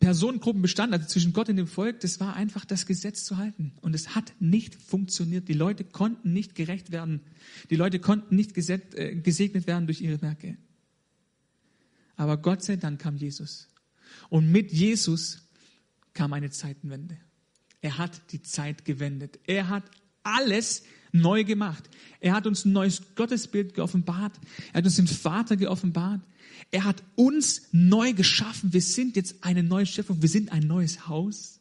Personengruppen 0.04 0.62
bestand, 0.62 0.92
also 0.92 1.08
zwischen 1.08 1.32
Gott 1.32 1.48
und 1.48 1.56
dem 1.56 1.68
Volk, 1.68 2.02
das 2.02 2.20
war 2.20 2.36
einfach 2.36 2.66
das 2.66 2.86
Gesetz 2.86 3.24
zu 3.24 3.38
halten. 3.38 3.72
Und 3.80 3.96
es 3.96 4.16
hat 4.16 4.34
nicht 4.40 4.76
funktioniert. 4.76 5.48
Die 5.48 5.54
Leute 5.54 5.86
konnten 5.86 6.34
nicht 6.34 6.56
gerecht 6.56 6.92
werden. 6.92 7.22
Die 7.70 7.78
Leute 7.78 8.00
konnten 8.00 8.36
nicht 8.36 8.58
äh, 8.58 9.16
gesegnet 9.16 9.66
werden 9.66 9.86
durch 9.88 10.02
ihre 10.02 10.22
Werke. 10.22 10.58
Aber 12.18 12.38
Gott 12.38 12.64
sei 12.64 12.76
Dank 12.76 13.00
kam 13.00 13.16
Jesus. 13.16 13.70
Und 14.30 14.52
mit 14.52 14.74
Jesus 14.74 15.48
kam 16.14 16.34
eine 16.34 16.50
Zeitenwende. 16.50 17.18
Er 17.80 17.98
hat 17.98 18.34
die 18.34 18.42
Zeit 18.42 18.84
gewendet. 18.84 19.40
Er 19.48 19.70
hat 19.70 19.84
alles 20.22 20.84
neu 21.14 21.46
gemacht. 21.46 21.90
Er 22.20 22.34
hat 22.34 22.46
uns 22.46 22.66
ein 22.66 22.74
neues 22.74 23.16
Gottesbild 23.16 23.74
geoffenbart. 23.74 24.34
Er 24.74 24.80
hat 24.80 24.86
uns 24.86 24.98
den 24.98 25.08
Vater 25.08 25.56
geoffenbart. 25.56 26.22
Er 26.72 26.84
hat 26.86 27.04
uns 27.16 27.64
neu 27.72 28.14
geschaffen. 28.14 28.74
Wir 28.74 28.82
sind 28.82 29.16
jetzt 29.16 29.44
eine 29.44 29.64
neue 29.64 29.86
Schöpfung. 29.86 30.22
Wir 30.22 30.30
sind 30.30 30.52
ein 30.52 30.68
neues 30.68 31.08
Haus. 31.08 31.60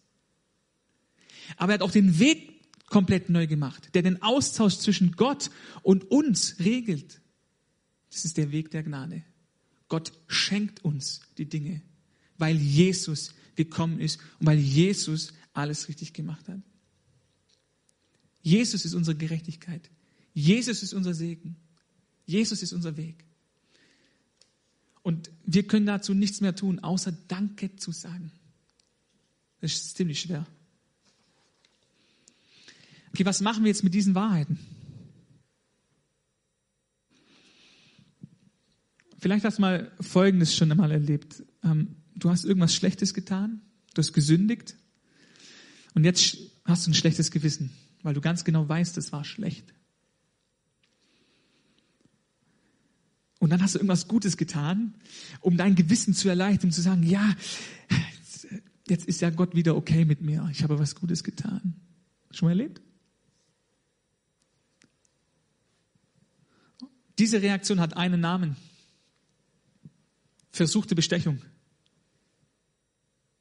Aber 1.57 1.73
er 1.73 1.75
hat 1.75 1.83
auch 1.83 1.91
den 1.91 2.19
Weg 2.19 2.53
komplett 2.87 3.31
neu 3.31 3.47
gemacht, 3.47 3.95
der 3.95 4.03
den 4.03 4.23
Austausch 4.23 4.77
zwischen 4.77 5.13
Gott 5.13 5.51
und 5.83 6.11
uns 6.11 6.57
regelt. 6.59 7.21
Das 8.11 8.25
ist 8.25 8.37
der 8.37 8.53
Weg 8.53 8.71
der 8.71 8.83
Gnade. 8.83 9.25
Gott 9.89 10.13
schenkt 10.29 10.85
uns 10.85 11.21
die 11.39 11.49
Dinge, 11.49 11.83
weil 12.39 12.57
Jesus 12.57 13.35
gekommen 13.57 13.99
ist 13.99 14.19
und 14.39 14.47
weil 14.47 14.59
Jesus 14.59 15.33
alles 15.55 15.89
richtig 15.89 16.13
gemacht 16.13 16.49
hat. 16.49 16.61
Jesus 18.43 18.85
ist 18.85 18.95
unsere 18.95 19.17
Gerechtigkeit. 19.17 19.91
Jesus 20.35 20.83
ist 20.83 20.95
unser 20.95 21.15
Segen. 21.15 21.57
Jesus 22.27 22.63
ist 22.63 22.73
unser 22.73 22.97
Weg. 22.97 23.25
Und 25.03 25.31
wir 25.45 25.67
können 25.67 25.87
dazu 25.87 26.15
nichts 26.15 26.41
mehr 26.41 26.55
tun, 26.55 26.79
außer 26.79 27.13
Danke 27.29 27.77
zu 27.77 27.93
sagen. 27.93 28.31
Das 29.61 29.73
ist 29.73 29.97
ziemlich 29.97 30.21
schwer. 30.21 30.47
Okay, 33.11 33.25
was 33.25 33.41
machen 33.41 33.65
wir 33.65 33.69
jetzt 33.69 33.85
mit 33.85 33.95
diesen 33.95 34.15
Wahrheiten? 34.15 34.59
Vielleicht 39.19 39.45
hast 39.45 39.59
du 39.59 39.63
mal 39.63 39.93
Folgendes 40.01 40.57
schon 40.57 40.73
einmal 40.73 40.91
erlebt. 40.91 41.45
Ähm, 41.63 41.97
du 42.17 42.31
hast 42.31 42.45
irgendwas 42.45 42.75
Schlechtes 42.75 43.15
getan, 43.15 43.61
du 43.95 43.99
hast 43.99 44.13
gesündigt 44.13 44.77
und 45.95 46.05
jetzt 46.05 46.39
hast 46.65 46.87
du 46.87 46.91
ein 46.91 46.95
schlechtes 46.95 47.31
Gewissen, 47.31 47.71
weil 48.03 48.15
du 48.15 48.21
ganz 48.21 48.45
genau 48.45 48.69
weißt, 48.69 48.97
es 48.99 49.13
war 49.13 49.25
schlecht. 49.25 49.73
Und 53.43 53.51
dann 53.51 53.61
hast 53.61 53.75
du 53.75 53.81
irgendwas 53.81 54.07
Gutes 54.07 54.37
getan, 54.37 54.95
um 55.41 55.57
dein 55.57 55.75
Gewissen 55.75 56.15
zu 56.15 56.29
erleichtern, 56.29 56.71
zu 56.71 56.81
sagen, 56.81 57.03
ja, 57.03 57.35
jetzt 58.87 59.07
ist 59.07 59.21
ja 59.21 59.31
Gott 59.31 59.57
wieder 59.57 59.75
okay 59.75 60.05
mit 60.05 60.21
mir. 60.21 60.49
Ich 60.53 60.63
habe 60.63 60.79
was 60.79 60.95
Gutes 60.95 61.25
getan. 61.25 61.75
Schon 62.31 62.47
mal 62.47 62.53
erlebt? 62.53 62.81
Diese 67.19 67.43
Reaktion 67.43 67.81
hat 67.81 67.97
einen 67.97 68.21
Namen 68.21 68.55
versuchte 70.53 70.95
Bestechung. 70.95 71.43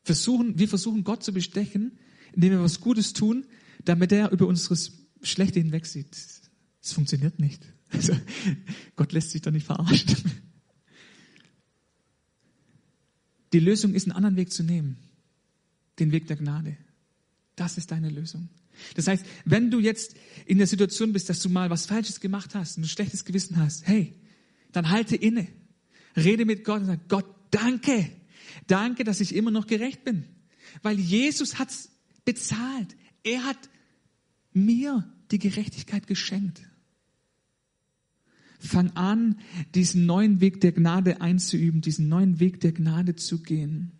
Versuchen, 0.01 0.57
wir 0.57 0.67
versuchen 0.67 1.03
Gott 1.03 1.23
zu 1.23 1.31
bestechen, 1.31 1.99
indem 2.33 2.53
wir 2.53 2.63
was 2.63 2.79
Gutes 2.79 3.13
tun, 3.13 3.45
damit 3.85 4.11
er 4.11 4.31
über 4.31 4.47
unseres 4.47 4.93
Schlechte 5.21 5.59
hinwegsieht. 5.59 6.17
Es 6.81 6.91
funktioniert 6.91 7.37
nicht. 7.37 7.71
Also, 7.93 8.17
Gott 8.95 9.11
lässt 9.11 9.31
sich 9.31 9.41
doch 9.41 9.51
nicht 9.51 9.65
verarschen. 9.65 10.15
Die 13.53 13.59
Lösung 13.59 13.93
ist, 13.93 14.05
einen 14.05 14.15
anderen 14.15 14.37
Weg 14.37 14.51
zu 14.51 14.63
nehmen. 14.63 14.97
Den 15.99 16.11
Weg 16.11 16.27
der 16.27 16.37
Gnade. 16.37 16.77
Das 17.55 17.77
ist 17.77 17.91
deine 17.91 18.09
Lösung. 18.09 18.49
Das 18.95 19.07
heißt, 19.07 19.25
wenn 19.45 19.69
du 19.69 19.79
jetzt 19.79 20.15
in 20.45 20.57
der 20.57 20.67
Situation 20.67 21.13
bist, 21.13 21.29
dass 21.29 21.41
du 21.41 21.49
mal 21.49 21.69
was 21.69 21.85
Falsches 21.85 22.19
gemacht 22.19 22.55
hast 22.55 22.77
und 22.77 22.83
ein 22.83 22.87
schlechtes 22.87 23.25
Gewissen 23.25 23.57
hast, 23.57 23.85
hey, 23.87 24.15
dann 24.71 24.89
halte 24.89 25.15
inne. 25.15 25.47
Rede 26.15 26.45
mit 26.45 26.63
Gott 26.63 26.81
und 26.81 26.87
sag, 26.87 27.09
Gott, 27.09 27.25
danke. 27.51 28.09
Danke, 28.67 29.03
dass 29.03 29.19
ich 29.19 29.35
immer 29.35 29.51
noch 29.51 29.67
gerecht 29.67 30.03
bin. 30.03 30.25
Weil 30.81 30.99
Jesus 30.99 31.59
hat's 31.59 31.91
bezahlt. 32.23 32.95
Er 33.23 33.43
hat 33.43 33.69
mir 34.53 35.11
die 35.31 35.39
Gerechtigkeit 35.39 36.07
geschenkt. 36.07 36.61
Fang 38.61 38.91
an, 38.91 39.39
diesen 39.73 40.05
neuen 40.05 40.39
Weg 40.39 40.61
der 40.61 40.71
Gnade 40.71 41.19
einzuüben, 41.19 41.81
diesen 41.81 42.07
neuen 42.09 42.39
Weg 42.39 42.59
der 42.59 42.71
Gnade 42.71 43.15
zu 43.15 43.41
gehen. 43.41 43.91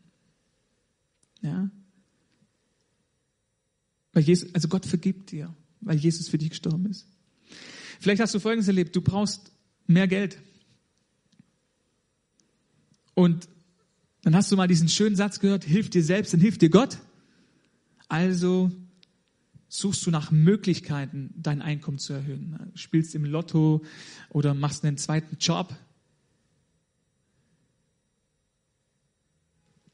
Ja? 1.41 1.71
Weil 4.13 4.23
Jesus, 4.23 4.53
also 4.53 4.67
Gott 4.67 4.85
vergibt 4.85 5.31
dir, 5.31 5.53
weil 5.81 5.97
Jesus 5.97 6.29
für 6.29 6.37
dich 6.37 6.51
gestorben 6.51 6.85
ist. 6.85 7.07
Vielleicht 7.99 8.21
hast 8.21 8.35
du 8.35 8.39
Folgendes 8.39 8.67
erlebt. 8.67 8.95
Du 8.95 9.01
brauchst 9.01 9.51
mehr 9.87 10.07
Geld. 10.07 10.37
Und 13.13 13.47
dann 14.21 14.35
hast 14.35 14.51
du 14.51 14.55
mal 14.55 14.67
diesen 14.67 14.89
schönen 14.89 15.15
Satz 15.15 15.39
gehört, 15.39 15.63
hilf 15.63 15.89
dir 15.89 16.03
selbst, 16.03 16.33
dann 16.33 16.39
hilft 16.39 16.61
dir 16.61 16.69
Gott. 16.69 16.99
Also 18.07 18.71
suchst 19.71 20.05
du 20.05 20.11
nach 20.11 20.31
Möglichkeiten, 20.31 21.33
dein 21.35 21.61
Einkommen 21.61 21.97
zu 21.97 22.13
erhöhen. 22.13 22.71
Spielst 22.75 23.15
im 23.15 23.25
Lotto 23.25 23.83
oder 24.29 24.53
machst 24.53 24.83
einen 24.83 24.97
zweiten 24.97 25.37
Job. 25.37 25.75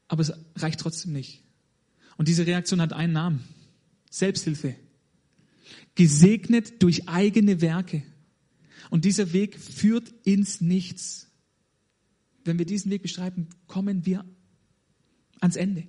Aber 0.08 0.22
es 0.22 0.32
reicht 0.56 0.80
trotzdem 0.80 1.12
nicht. 1.12 1.44
Und 2.16 2.28
diese 2.28 2.46
Reaktion 2.46 2.80
hat 2.80 2.92
einen 2.92 3.12
Namen. 3.12 3.44
Selbsthilfe. 4.10 4.74
Gesegnet 5.94 6.82
durch 6.82 7.08
eigene 7.08 7.60
Werke. 7.60 8.02
Und 8.90 9.04
dieser 9.04 9.32
Weg 9.32 9.58
führt 9.58 10.08
ins 10.24 10.60
Nichts 10.60 11.28
wenn 12.48 12.58
wir 12.58 12.66
diesen 12.66 12.90
Weg 12.90 13.02
beschreiben, 13.02 13.48
kommen 13.66 14.06
wir 14.06 14.24
ans 15.40 15.54
Ende. 15.54 15.86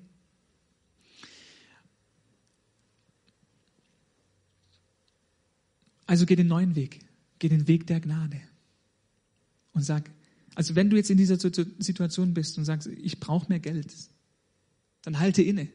Also 6.10 6.26
geh 6.26 6.36
den 6.36 6.48
neuen 6.48 6.76
Weg, 6.76 7.02
geh 7.38 7.50
den 7.50 7.68
Weg 7.68 7.86
der 7.86 8.00
Gnade 8.00 8.42
und 9.74 9.84
sag, 9.84 10.10
also 10.56 10.76
wenn 10.76 10.90
du 10.90 10.98
jetzt 10.98 11.12
in 11.12 11.18
dieser 11.18 11.38
Situation 11.38 12.34
bist 12.34 12.58
und 12.58 12.66
sagst, 12.66 12.88
ich 12.88 13.20
brauche 13.20 13.48
mehr 13.48 13.60
Geld, 13.60 13.94
dann 15.04 15.20
halte 15.20 15.44
inne. 15.44 15.70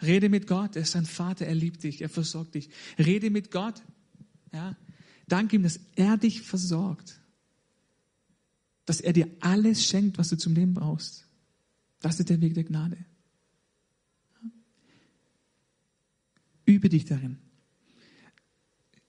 Rede 0.00 0.30
mit 0.30 0.46
Gott, 0.46 0.76
er 0.76 0.82
ist 0.82 0.94
dein 0.94 1.04
Vater, 1.04 1.46
er 1.46 1.54
liebt 1.54 1.82
dich, 1.82 2.00
er 2.00 2.08
versorgt 2.08 2.54
dich. 2.54 2.70
Rede 2.98 3.28
mit 3.28 3.50
Gott, 3.50 3.82
ja. 4.52 4.76
Danke 5.28 5.56
ihm, 5.56 5.62
dass 5.62 5.78
er 5.94 6.16
dich 6.16 6.40
versorgt 6.40 7.20
dass 8.84 9.00
er 9.00 9.12
dir 9.12 9.30
alles 9.40 9.84
schenkt, 9.84 10.18
was 10.18 10.28
du 10.28 10.36
zum 10.36 10.54
Leben 10.54 10.74
brauchst. 10.74 11.26
Das 12.00 12.20
ist 12.20 12.28
der 12.28 12.40
Weg 12.40 12.54
der 12.54 12.64
Gnade. 12.64 12.98
Übe 16.66 16.88
dich 16.88 17.04
darin. 17.04 17.38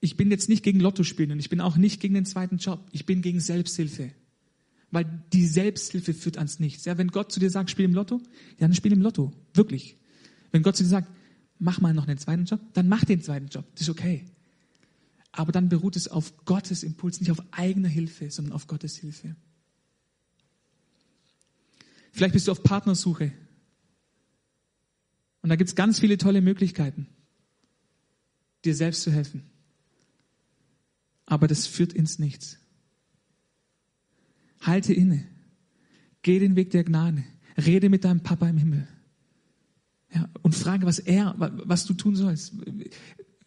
Ich 0.06 0.16
bin 0.16 0.30
jetzt 0.30 0.48
nicht 0.48 0.62
gegen 0.62 0.78
Lotto 0.78 1.02
spielen 1.02 1.32
und 1.32 1.40
ich 1.40 1.48
bin 1.48 1.60
auch 1.60 1.76
nicht 1.76 2.00
gegen 2.00 2.14
den 2.14 2.24
zweiten 2.24 2.58
Job. 2.58 2.86
Ich 2.92 3.06
bin 3.06 3.22
gegen 3.22 3.40
Selbsthilfe. 3.40 4.12
Weil 4.92 5.04
die 5.32 5.44
Selbsthilfe 5.44 6.14
führt 6.14 6.38
ans 6.38 6.60
Nichts. 6.60 6.84
Ja, 6.84 6.96
wenn 6.96 7.08
Gott 7.08 7.32
zu 7.32 7.40
dir 7.40 7.50
sagt, 7.50 7.70
spiel 7.70 7.86
im 7.86 7.92
Lotto, 7.92 8.22
dann 8.60 8.72
spiel 8.72 8.92
im 8.92 9.02
Lotto. 9.02 9.32
Wirklich. 9.52 9.96
Wenn 10.52 10.62
Gott 10.62 10.76
zu 10.76 10.84
dir 10.84 10.90
sagt, 10.90 11.10
mach 11.58 11.80
mal 11.80 11.92
noch 11.92 12.06
einen 12.06 12.18
zweiten 12.18 12.44
Job, 12.44 12.60
dann 12.74 12.88
mach 12.88 13.04
den 13.04 13.20
zweiten 13.20 13.48
Job. 13.48 13.64
Das 13.72 13.82
ist 13.82 13.88
okay. 13.88 14.24
Aber 15.32 15.50
dann 15.50 15.68
beruht 15.68 15.96
es 15.96 16.06
auf 16.06 16.44
Gottes 16.44 16.84
Impuls, 16.84 17.18
nicht 17.18 17.32
auf 17.32 17.42
eigener 17.50 17.88
Hilfe, 17.88 18.30
sondern 18.30 18.52
auf 18.52 18.68
Gottes 18.68 18.96
Hilfe. 18.96 19.34
Vielleicht 22.12 22.32
bist 22.32 22.46
du 22.46 22.52
auf 22.52 22.62
Partnersuche. 22.62 23.32
Und 25.42 25.48
da 25.48 25.56
gibt 25.56 25.68
es 25.68 25.74
ganz 25.74 25.98
viele 25.98 26.16
tolle 26.16 26.42
Möglichkeiten, 26.42 27.08
dir 28.64 28.76
selbst 28.76 29.02
zu 29.02 29.10
helfen. 29.10 29.50
Aber 31.36 31.48
das 31.48 31.66
führt 31.66 31.92
ins 31.92 32.18
Nichts. 32.18 32.56
Halte 34.62 34.94
inne. 34.94 35.22
Geh 36.22 36.38
den 36.38 36.56
Weg 36.56 36.70
der 36.70 36.82
Gnade. 36.82 37.24
Rede 37.58 37.90
mit 37.90 38.04
deinem 38.04 38.22
Papa 38.22 38.48
im 38.48 38.56
Himmel. 38.56 38.88
Ja, 40.14 40.30
und 40.40 40.54
frage, 40.54 40.86
was 40.86 40.98
er, 40.98 41.34
was 41.36 41.84
du 41.84 41.92
tun 41.92 42.16
sollst, 42.16 42.54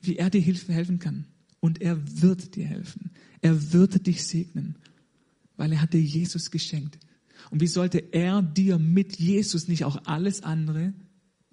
wie 0.02 0.18
er 0.18 0.30
dir 0.30 0.40
helfen 0.40 1.00
kann. 1.00 1.26
Und 1.62 1.82
er 1.82 2.22
wird 2.22 2.56
dir 2.56 2.68
helfen. 2.68 3.10
Er 3.42 3.74
wird 3.74 4.06
dich 4.06 4.24
segnen, 4.24 4.76
weil 5.58 5.72
er 5.72 5.82
hat 5.82 5.94
dir 5.94 6.00
Jesus 6.00 6.52
geschenkt. 6.52 7.00
Und 7.50 7.60
wie 7.60 7.66
sollte 7.66 7.98
er 8.14 8.44
dir 8.44 8.78
mit 8.78 9.18
Jesus 9.18 9.68
nicht 9.68 9.84
auch 9.84 10.06
alles 10.06 10.44
andere 10.44 10.94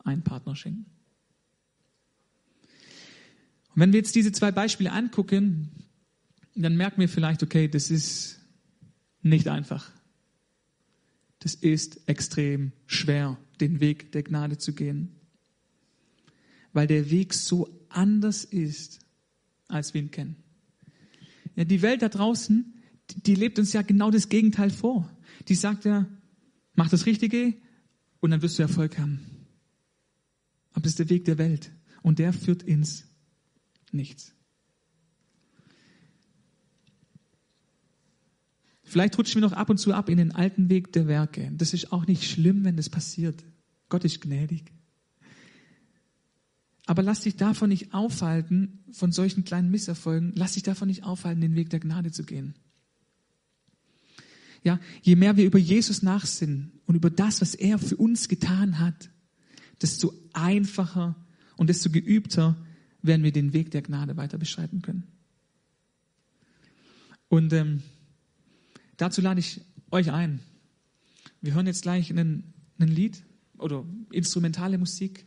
einen 0.05 0.22
Partner 0.22 0.55
schenken? 0.55 0.85
Und 3.75 3.81
wenn 3.81 3.94
wir 3.94 4.01
jetzt 4.01 4.14
diese 4.14 4.33
zwei 4.33 4.53
Beispiele 4.53 4.92
angucken, 4.92 5.70
dann 6.62 6.77
merken 6.77 7.01
wir 7.01 7.09
vielleicht, 7.09 7.42
okay, 7.42 7.69
das 7.69 7.90
ist 7.90 8.40
nicht 9.23 9.49
einfach. 9.49 9.90
das 11.40 11.55
ist 11.55 12.09
extrem 12.09 12.73
schwer, 12.87 13.38
den 13.61 13.79
Weg 13.79 14.11
der 14.12 14.23
Gnade 14.23 14.59
zu 14.59 14.73
gehen. 14.73 15.14
Weil 16.73 16.87
der 16.87 17.11
Weg 17.11 17.35
so 17.35 17.87
anders 17.88 18.45
ist, 18.45 18.99
als 19.69 19.95
wir 19.95 20.01
ihn 20.01 20.11
kennen. 20.11 20.37
Ja, 21.55 21.64
die 21.64 21.83
Welt 21.83 22.03
da 22.03 22.09
draußen, 22.09 22.75
die 23.14 23.35
lebt 23.35 23.59
uns 23.59 23.73
ja 23.73 23.83
genau 23.83 24.11
das 24.11 24.29
Gegenteil 24.29 24.71
vor. 24.71 25.09
Die 25.49 25.55
sagt 25.55 25.85
ja, 25.85 26.07
mach 26.75 26.88
das 26.88 27.07
Richtige 27.07 27.55
und 28.21 28.31
dann 28.31 28.42
wirst 28.42 28.59
du 28.59 28.62
Erfolg 28.62 28.99
haben. 28.99 29.21
Aber 30.73 30.83
das 30.83 30.92
ist 30.92 30.99
der 30.99 31.11
Weg 31.11 31.25
der 31.27 31.38
Welt 31.38 31.71
und 32.03 32.19
der 32.19 32.33
führt 32.33 32.62
ins 32.62 33.07
Nichts. 33.92 34.36
Vielleicht 38.88 39.18
rutschen 39.18 39.42
wir 39.42 39.49
noch 39.49 39.57
ab 39.57 39.68
und 39.68 39.79
zu 39.79 39.92
ab 39.92 40.09
in 40.09 40.16
den 40.16 40.33
alten 40.33 40.70
Weg 40.70 40.92
der 40.92 41.09
Werke. 41.09 41.51
Das 41.57 41.75
ist 41.75 41.92
auch 41.92 42.07
nicht 42.07 42.22
schlimm, 42.22 42.64
wenn 42.64 42.77
das 42.77 42.88
passiert. 42.88 43.44
Gott 43.88 44.05
ist 44.05 44.20
gnädig. 44.20 44.72
Aber 46.87 47.03
lass 47.03 47.22
dich 47.22 47.35
davon 47.35 47.68
nicht 47.68 47.92
aufhalten, 47.92 48.85
von 48.92 49.11
solchen 49.11 49.44
kleinen 49.44 49.72
Misserfolgen, 49.72 50.33
lass 50.37 50.53
dich 50.53 50.62
davon 50.62 50.87
nicht 50.87 51.03
aufhalten, 51.03 51.40
den 51.40 51.57
Weg 51.57 51.68
der 51.70 51.81
Gnade 51.81 52.12
zu 52.12 52.22
gehen. 52.22 52.55
Ja, 54.62 54.79
je 55.03 55.16
mehr 55.16 55.37
wir 55.37 55.46
über 55.46 55.59
Jesus 55.59 56.03
nachsinnen 56.03 56.70
und 56.87 56.94
über 56.94 57.11
das, 57.11 57.40
was 57.40 57.57
er 57.57 57.81
für 57.81 57.96
uns 57.96 58.29
getan 58.29 58.79
hat, 58.79 59.11
desto 59.83 60.12
einfacher 60.33 61.16
und 61.57 61.70
desto 61.70 61.90
geübter 61.90 62.57
werden 63.03 63.25
wir 63.25 63.33
den 63.33 63.53
Weg 63.53 63.72
der 63.72 63.83
Gnade 63.83 64.16
weiter 64.16 64.38
beschreiten 64.38 64.81
können. 64.81 65.09
Und 67.29 67.53
ähm, 67.53 67.83
dazu 68.96 69.20
lade 69.20 69.40
ich 69.40 69.61
euch 69.90 70.11
ein. 70.11 70.40
Wir 71.40 71.54
hören 71.54 71.66
jetzt 71.66 71.82
gleich 71.82 72.11
ein 72.11 72.52
Lied 72.78 73.22
oder 73.59 73.85
instrumentale 74.11 74.78
Musik. 74.78 75.26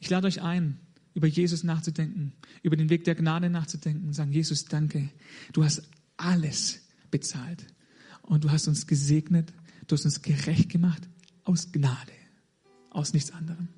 Ich 0.00 0.10
lade 0.10 0.26
euch 0.26 0.42
ein, 0.42 0.78
über 1.14 1.26
Jesus 1.26 1.62
nachzudenken, 1.62 2.32
über 2.62 2.76
den 2.76 2.90
Weg 2.90 3.04
der 3.04 3.14
Gnade 3.14 3.50
nachzudenken 3.50 4.06
und 4.06 4.14
sagen, 4.14 4.32
Jesus, 4.32 4.64
danke, 4.64 5.10
du 5.52 5.64
hast 5.64 5.82
alles 6.16 6.80
bezahlt 7.10 7.66
und 8.22 8.44
du 8.44 8.50
hast 8.50 8.68
uns 8.68 8.86
gesegnet, 8.86 9.52
du 9.86 9.94
hast 9.94 10.04
uns 10.04 10.22
gerecht 10.22 10.70
gemacht 10.70 11.08
aus 11.44 11.72
Gnade, 11.72 12.12
aus 12.90 13.12
nichts 13.12 13.30
anderem. 13.30 13.68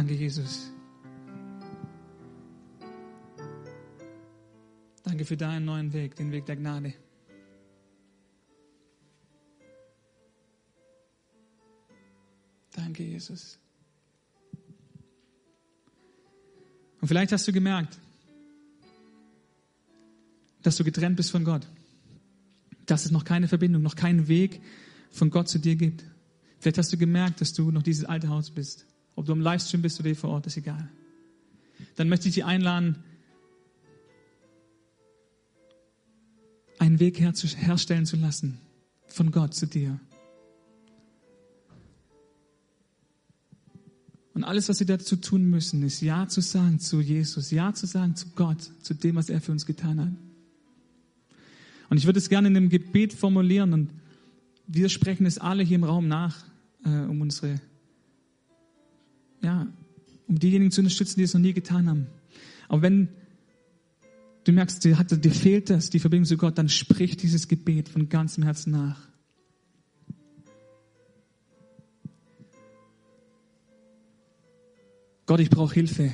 Danke, 0.00 0.14
Jesus. 0.14 0.72
Danke 5.02 5.26
für 5.26 5.36
deinen 5.36 5.66
neuen 5.66 5.92
Weg, 5.92 6.16
den 6.16 6.32
Weg 6.32 6.46
der 6.46 6.56
Gnade. 6.56 6.94
Danke, 12.74 13.02
Jesus. 13.02 13.58
Und 17.02 17.08
vielleicht 17.08 17.32
hast 17.32 17.46
du 17.46 17.52
gemerkt, 17.52 17.98
dass 20.62 20.76
du 20.76 20.84
getrennt 20.84 21.16
bist 21.16 21.30
von 21.30 21.44
Gott. 21.44 21.66
Dass 22.86 23.04
es 23.04 23.10
noch 23.10 23.26
keine 23.26 23.48
Verbindung, 23.48 23.82
noch 23.82 23.96
keinen 23.96 24.28
Weg 24.28 24.62
von 25.10 25.28
Gott 25.28 25.50
zu 25.50 25.58
dir 25.58 25.76
gibt. 25.76 26.06
Vielleicht 26.58 26.78
hast 26.78 26.90
du 26.90 26.96
gemerkt, 26.96 27.42
dass 27.42 27.52
du 27.52 27.70
noch 27.70 27.82
dieses 27.82 28.06
alte 28.06 28.30
Haus 28.30 28.50
bist. 28.50 28.86
Ob 29.14 29.26
du 29.26 29.32
im 29.32 29.40
Livestream 29.40 29.82
bist 29.82 29.98
oder 30.00 30.08
hier 30.08 30.16
vor 30.16 30.30
Ort, 30.30 30.46
ist 30.46 30.56
egal. 30.56 30.88
Dann 31.96 32.08
möchte 32.08 32.28
ich 32.28 32.34
dich 32.34 32.44
einladen, 32.44 33.02
einen 36.78 36.98
Weg 36.98 37.20
herstellen 37.20 38.06
zu 38.06 38.16
lassen 38.16 38.58
von 39.06 39.30
Gott 39.30 39.54
zu 39.54 39.66
dir. 39.66 40.00
Und 44.32 44.44
alles, 44.44 44.68
was 44.70 44.80
wir 44.80 44.86
dazu 44.86 45.16
tun 45.16 45.50
müssen, 45.50 45.82
ist 45.82 46.00
Ja 46.00 46.26
zu 46.26 46.40
sagen 46.40 46.78
zu 46.78 47.00
Jesus, 47.00 47.50
Ja 47.50 47.74
zu 47.74 47.86
sagen 47.86 48.16
zu 48.16 48.28
Gott, 48.30 48.62
zu 48.80 48.94
dem, 48.94 49.16
was 49.16 49.28
er 49.28 49.40
für 49.40 49.52
uns 49.52 49.66
getan 49.66 50.00
hat. 50.00 50.12
Und 51.90 51.98
ich 51.98 52.06
würde 52.06 52.18
es 52.18 52.28
gerne 52.28 52.48
in 52.48 52.56
einem 52.56 52.68
Gebet 52.70 53.12
formulieren 53.12 53.74
und 53.74 53.90
wir 54.66 54.88
sprechen 54.88 55.26
es 55.26 55.38
alle 55.38 55.64
hier 55.64 55.74
im 55.74 55.84
Raum 55.84 56.08
nach, 56.08 56.44
äh, 56.84 56.88
um 56.88 57.20
unsere 57.20 57.60
ja, 59.42 59.66
um 60.26 60.38
diejenigen 60.38 60.70
zu 60.70 60.80
unterstützen, 60.80 61.18
die 61.18 61.24
es 61.24 61.34
noch 61.34 61.40
nie 61.40 61.52
getan 61.52 61.88
haben. 61.88 62.06
Aber 62.68 62.82
wenn 62.82 63.08
du 64.44 64.52
merkst, 64.52 64.84
dir, 64.84 64.98
hat, 64.98 65.24
dir 65.24 65.30
fehlt 65.32 65.70
das, 65.70 65.90
die 65.90 65.98
Verbindung 65.98 66.26
zu 66.26 66.36
Gott, 66.36 66.58
dann 66.58 66.68
sprich 66.68 67.16
dieses 67.16 67.48
Gebet 67.48 67.88
von 67.88 68.08
ganzem 68.08 68.44
Herzen 68.44 68.70
nach. 68.70 69.08
Gott, 75.26 75.40
ich 75.40 75.50
brauche 75.50 75.74
Hilfe. 75.74 76.12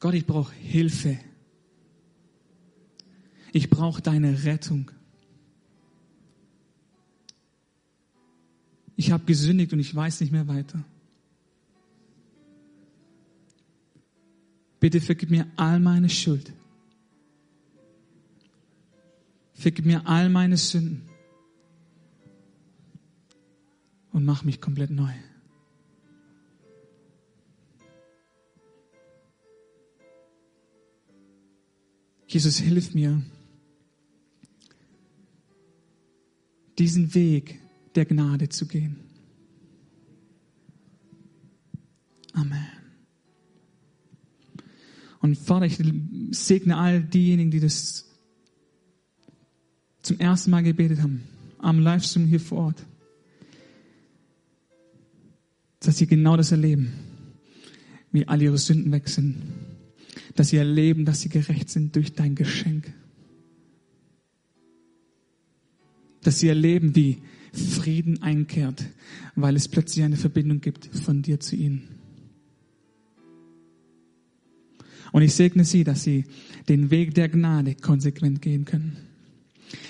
Gott, 0.00 0.14
ich 0.14 0.26
brauche 0.26 0.54
Hilfe. 0.54 1.18
Ich 3.52 3.68
brauche 3.68 4.00
deine 4.00 4.44
Rettung. 4.44 4.90
Ich 8.98 9.12
habe 9.12 9.24
gesündigt 9.24 9.72
und 9.72 9.78
ich 9.78 9.94
weiß 9.94 10.20
nicht 10.20 10.32
mehr 10.32 10.48
weiter. 10.48 10.84
Bitte 14.80 15.00
vergib 15.00 15.30
mir 15.30 15.46
all 15.54 15.78
meine 15.78 16.08
Schuld. 16.08 16.52
Vergib 19.54 19.86
mir 19.86 20.04
all 20.04 20.28
meine 20.28 20.56
Sünden. 20.56 21.08
Und 24.10 24.24
mach 24.24 24.42
mich 24.42 24.60
komplett 24.60 24.90
neu. 24.90 25.12
Jesus, 32.26 32.58
hilf 32.58 32.94
mir, 32.94 33.22
diesen 36.78 37.14
Weg 37.14 37.60
der 37.94 38.04
Gnade 38.04 38.48
zu 38.48 38.66
gehen. 38.66 38.96
Amen. 42.32 42.66
Und 45.20 45.36
Vater, 45.36 45.66
ich 45.66 45.78
segne 46.30 46.76
all 46.76 47.02
diejenigen, 47.02 47.50
die 47.50 47.60
das 47.60 48.08
zum 50.02 50.18
ersten 50.20 50.50
Mal 50.50 50.62
gebetet 50.62 51.02
haben, 51.02 51.22
am 51.58 51.80
Livestream 51.80 52.26
hier 52.26 52.40
vor 52.40 52.58
Ort, 52.66 52.86
dass 55.80 55.98
sie 55.98 56.06
genau 56.06 56.36
das 56.36 56.52
erleben, 56.52 56.92
wie 58.12 58.26
all 58.26 58.40
ihre 58.40 58.58
Sünden 58.58 58.92
weg 58.92 59.08
sind, 59.08 59.36
dass 60.34 60.48
sie 60.48 60.56
erleben, 60.56 61.04
dass 61.04 61.20
sie 61.20 61.28
gerecht 61.28 61.68
sind 61.68 61.96
durch 61.96 62.14
dein 62.14 62.34
Geschenk, 62.34 62.92
dass 66.22 66.38
sie 66.38 66.48
erleben, 66.48 66.94
wie 66.94 67.18
Frieden 67.52 68.22
einkehrt, 68.22 68.84
weil 69.34 69.56
es 69.56 69.68
plötzlich 69.68 70.04
eine 70.04 70.16
Verbindung 70.16 70.60
gibt 70.60 70.86
von 70.86 71.22
dir 71.22 71.40
zu 71.40 71.56
ihnen. 71.56 71.88
Und 75.12 75.22
ich 75.22 75.34
segne 75.34 75.64
sie, 75.64 75.84
dass 75.84 76.02
sie 76.02 76.24
den 76.68 76.90
Weg 76.90 77.14
der 77.14 77.28
Gnade 77.28 77.74
konsequent 77.74 78.42
gehen 78.42 78.64
können. 78.64 78.96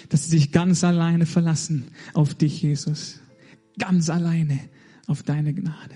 Dass 0.08 0.24
sie 0.24 0.30
sich 0.30 0.52
ganz 0.52 0.84
alleine 0.84 1.26
verlassen 1.26 1.84
auf 2.14 2.34
dich, 2.34 2.62
Jesus. 2.62 3.20
Ganz 3.78 4.10
alleine 4.10 4.60
auf 5.06 5.22
deine 5.22 5.54
Gnade. 5.54 5.94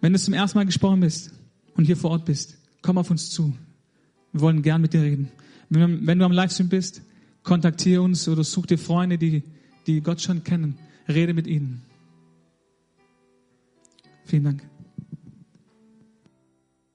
Wenn 0.00 0.12
du 0.12 0.18
zum 0.18 0.34
ersten 0.34 0.58
Mal 0.58 0.66
gesprochen 0.66 1.00
bist 1.00 1.32
und 1.74 1.84
hier 1.84 1.96
vor 1.96 2.10
Ort 2.10 2.24
bist, 2.24 2.58
komm 2.80 2.98
auf 2.98 3.10
uns 3.10 3.30
zu. 3.30 3.56
Wir 4.32 4.40
wollen 4.40 4.62
gern 4.62 4.82
mit 4.82 4.92
dir 4.92 5.02
reden. 5.02 5.30
Wenn 5.68 6.18
du 6.18 6.24
am 6.24 6.32
Livestream 6.32 6.68
bist, 6.68 7.02
kontaktiere 7.42 8.02
uns 8.02 8.28
oder 8.28 8.44
such 8.44 8.66
dir 8.66 8.78
Freunde, 8.78 9.18
die, 9.18 9.42
die 9.86 10.00
Gott 10.00 10.20
schon 10.20 10.44
kennen. 10.44 10.78
Rede 11.08 11.34
mit 11.34 11.46
ihnen. 11.46 11.82
Vielen 14.24 14.44
Dank. 14.44 14.71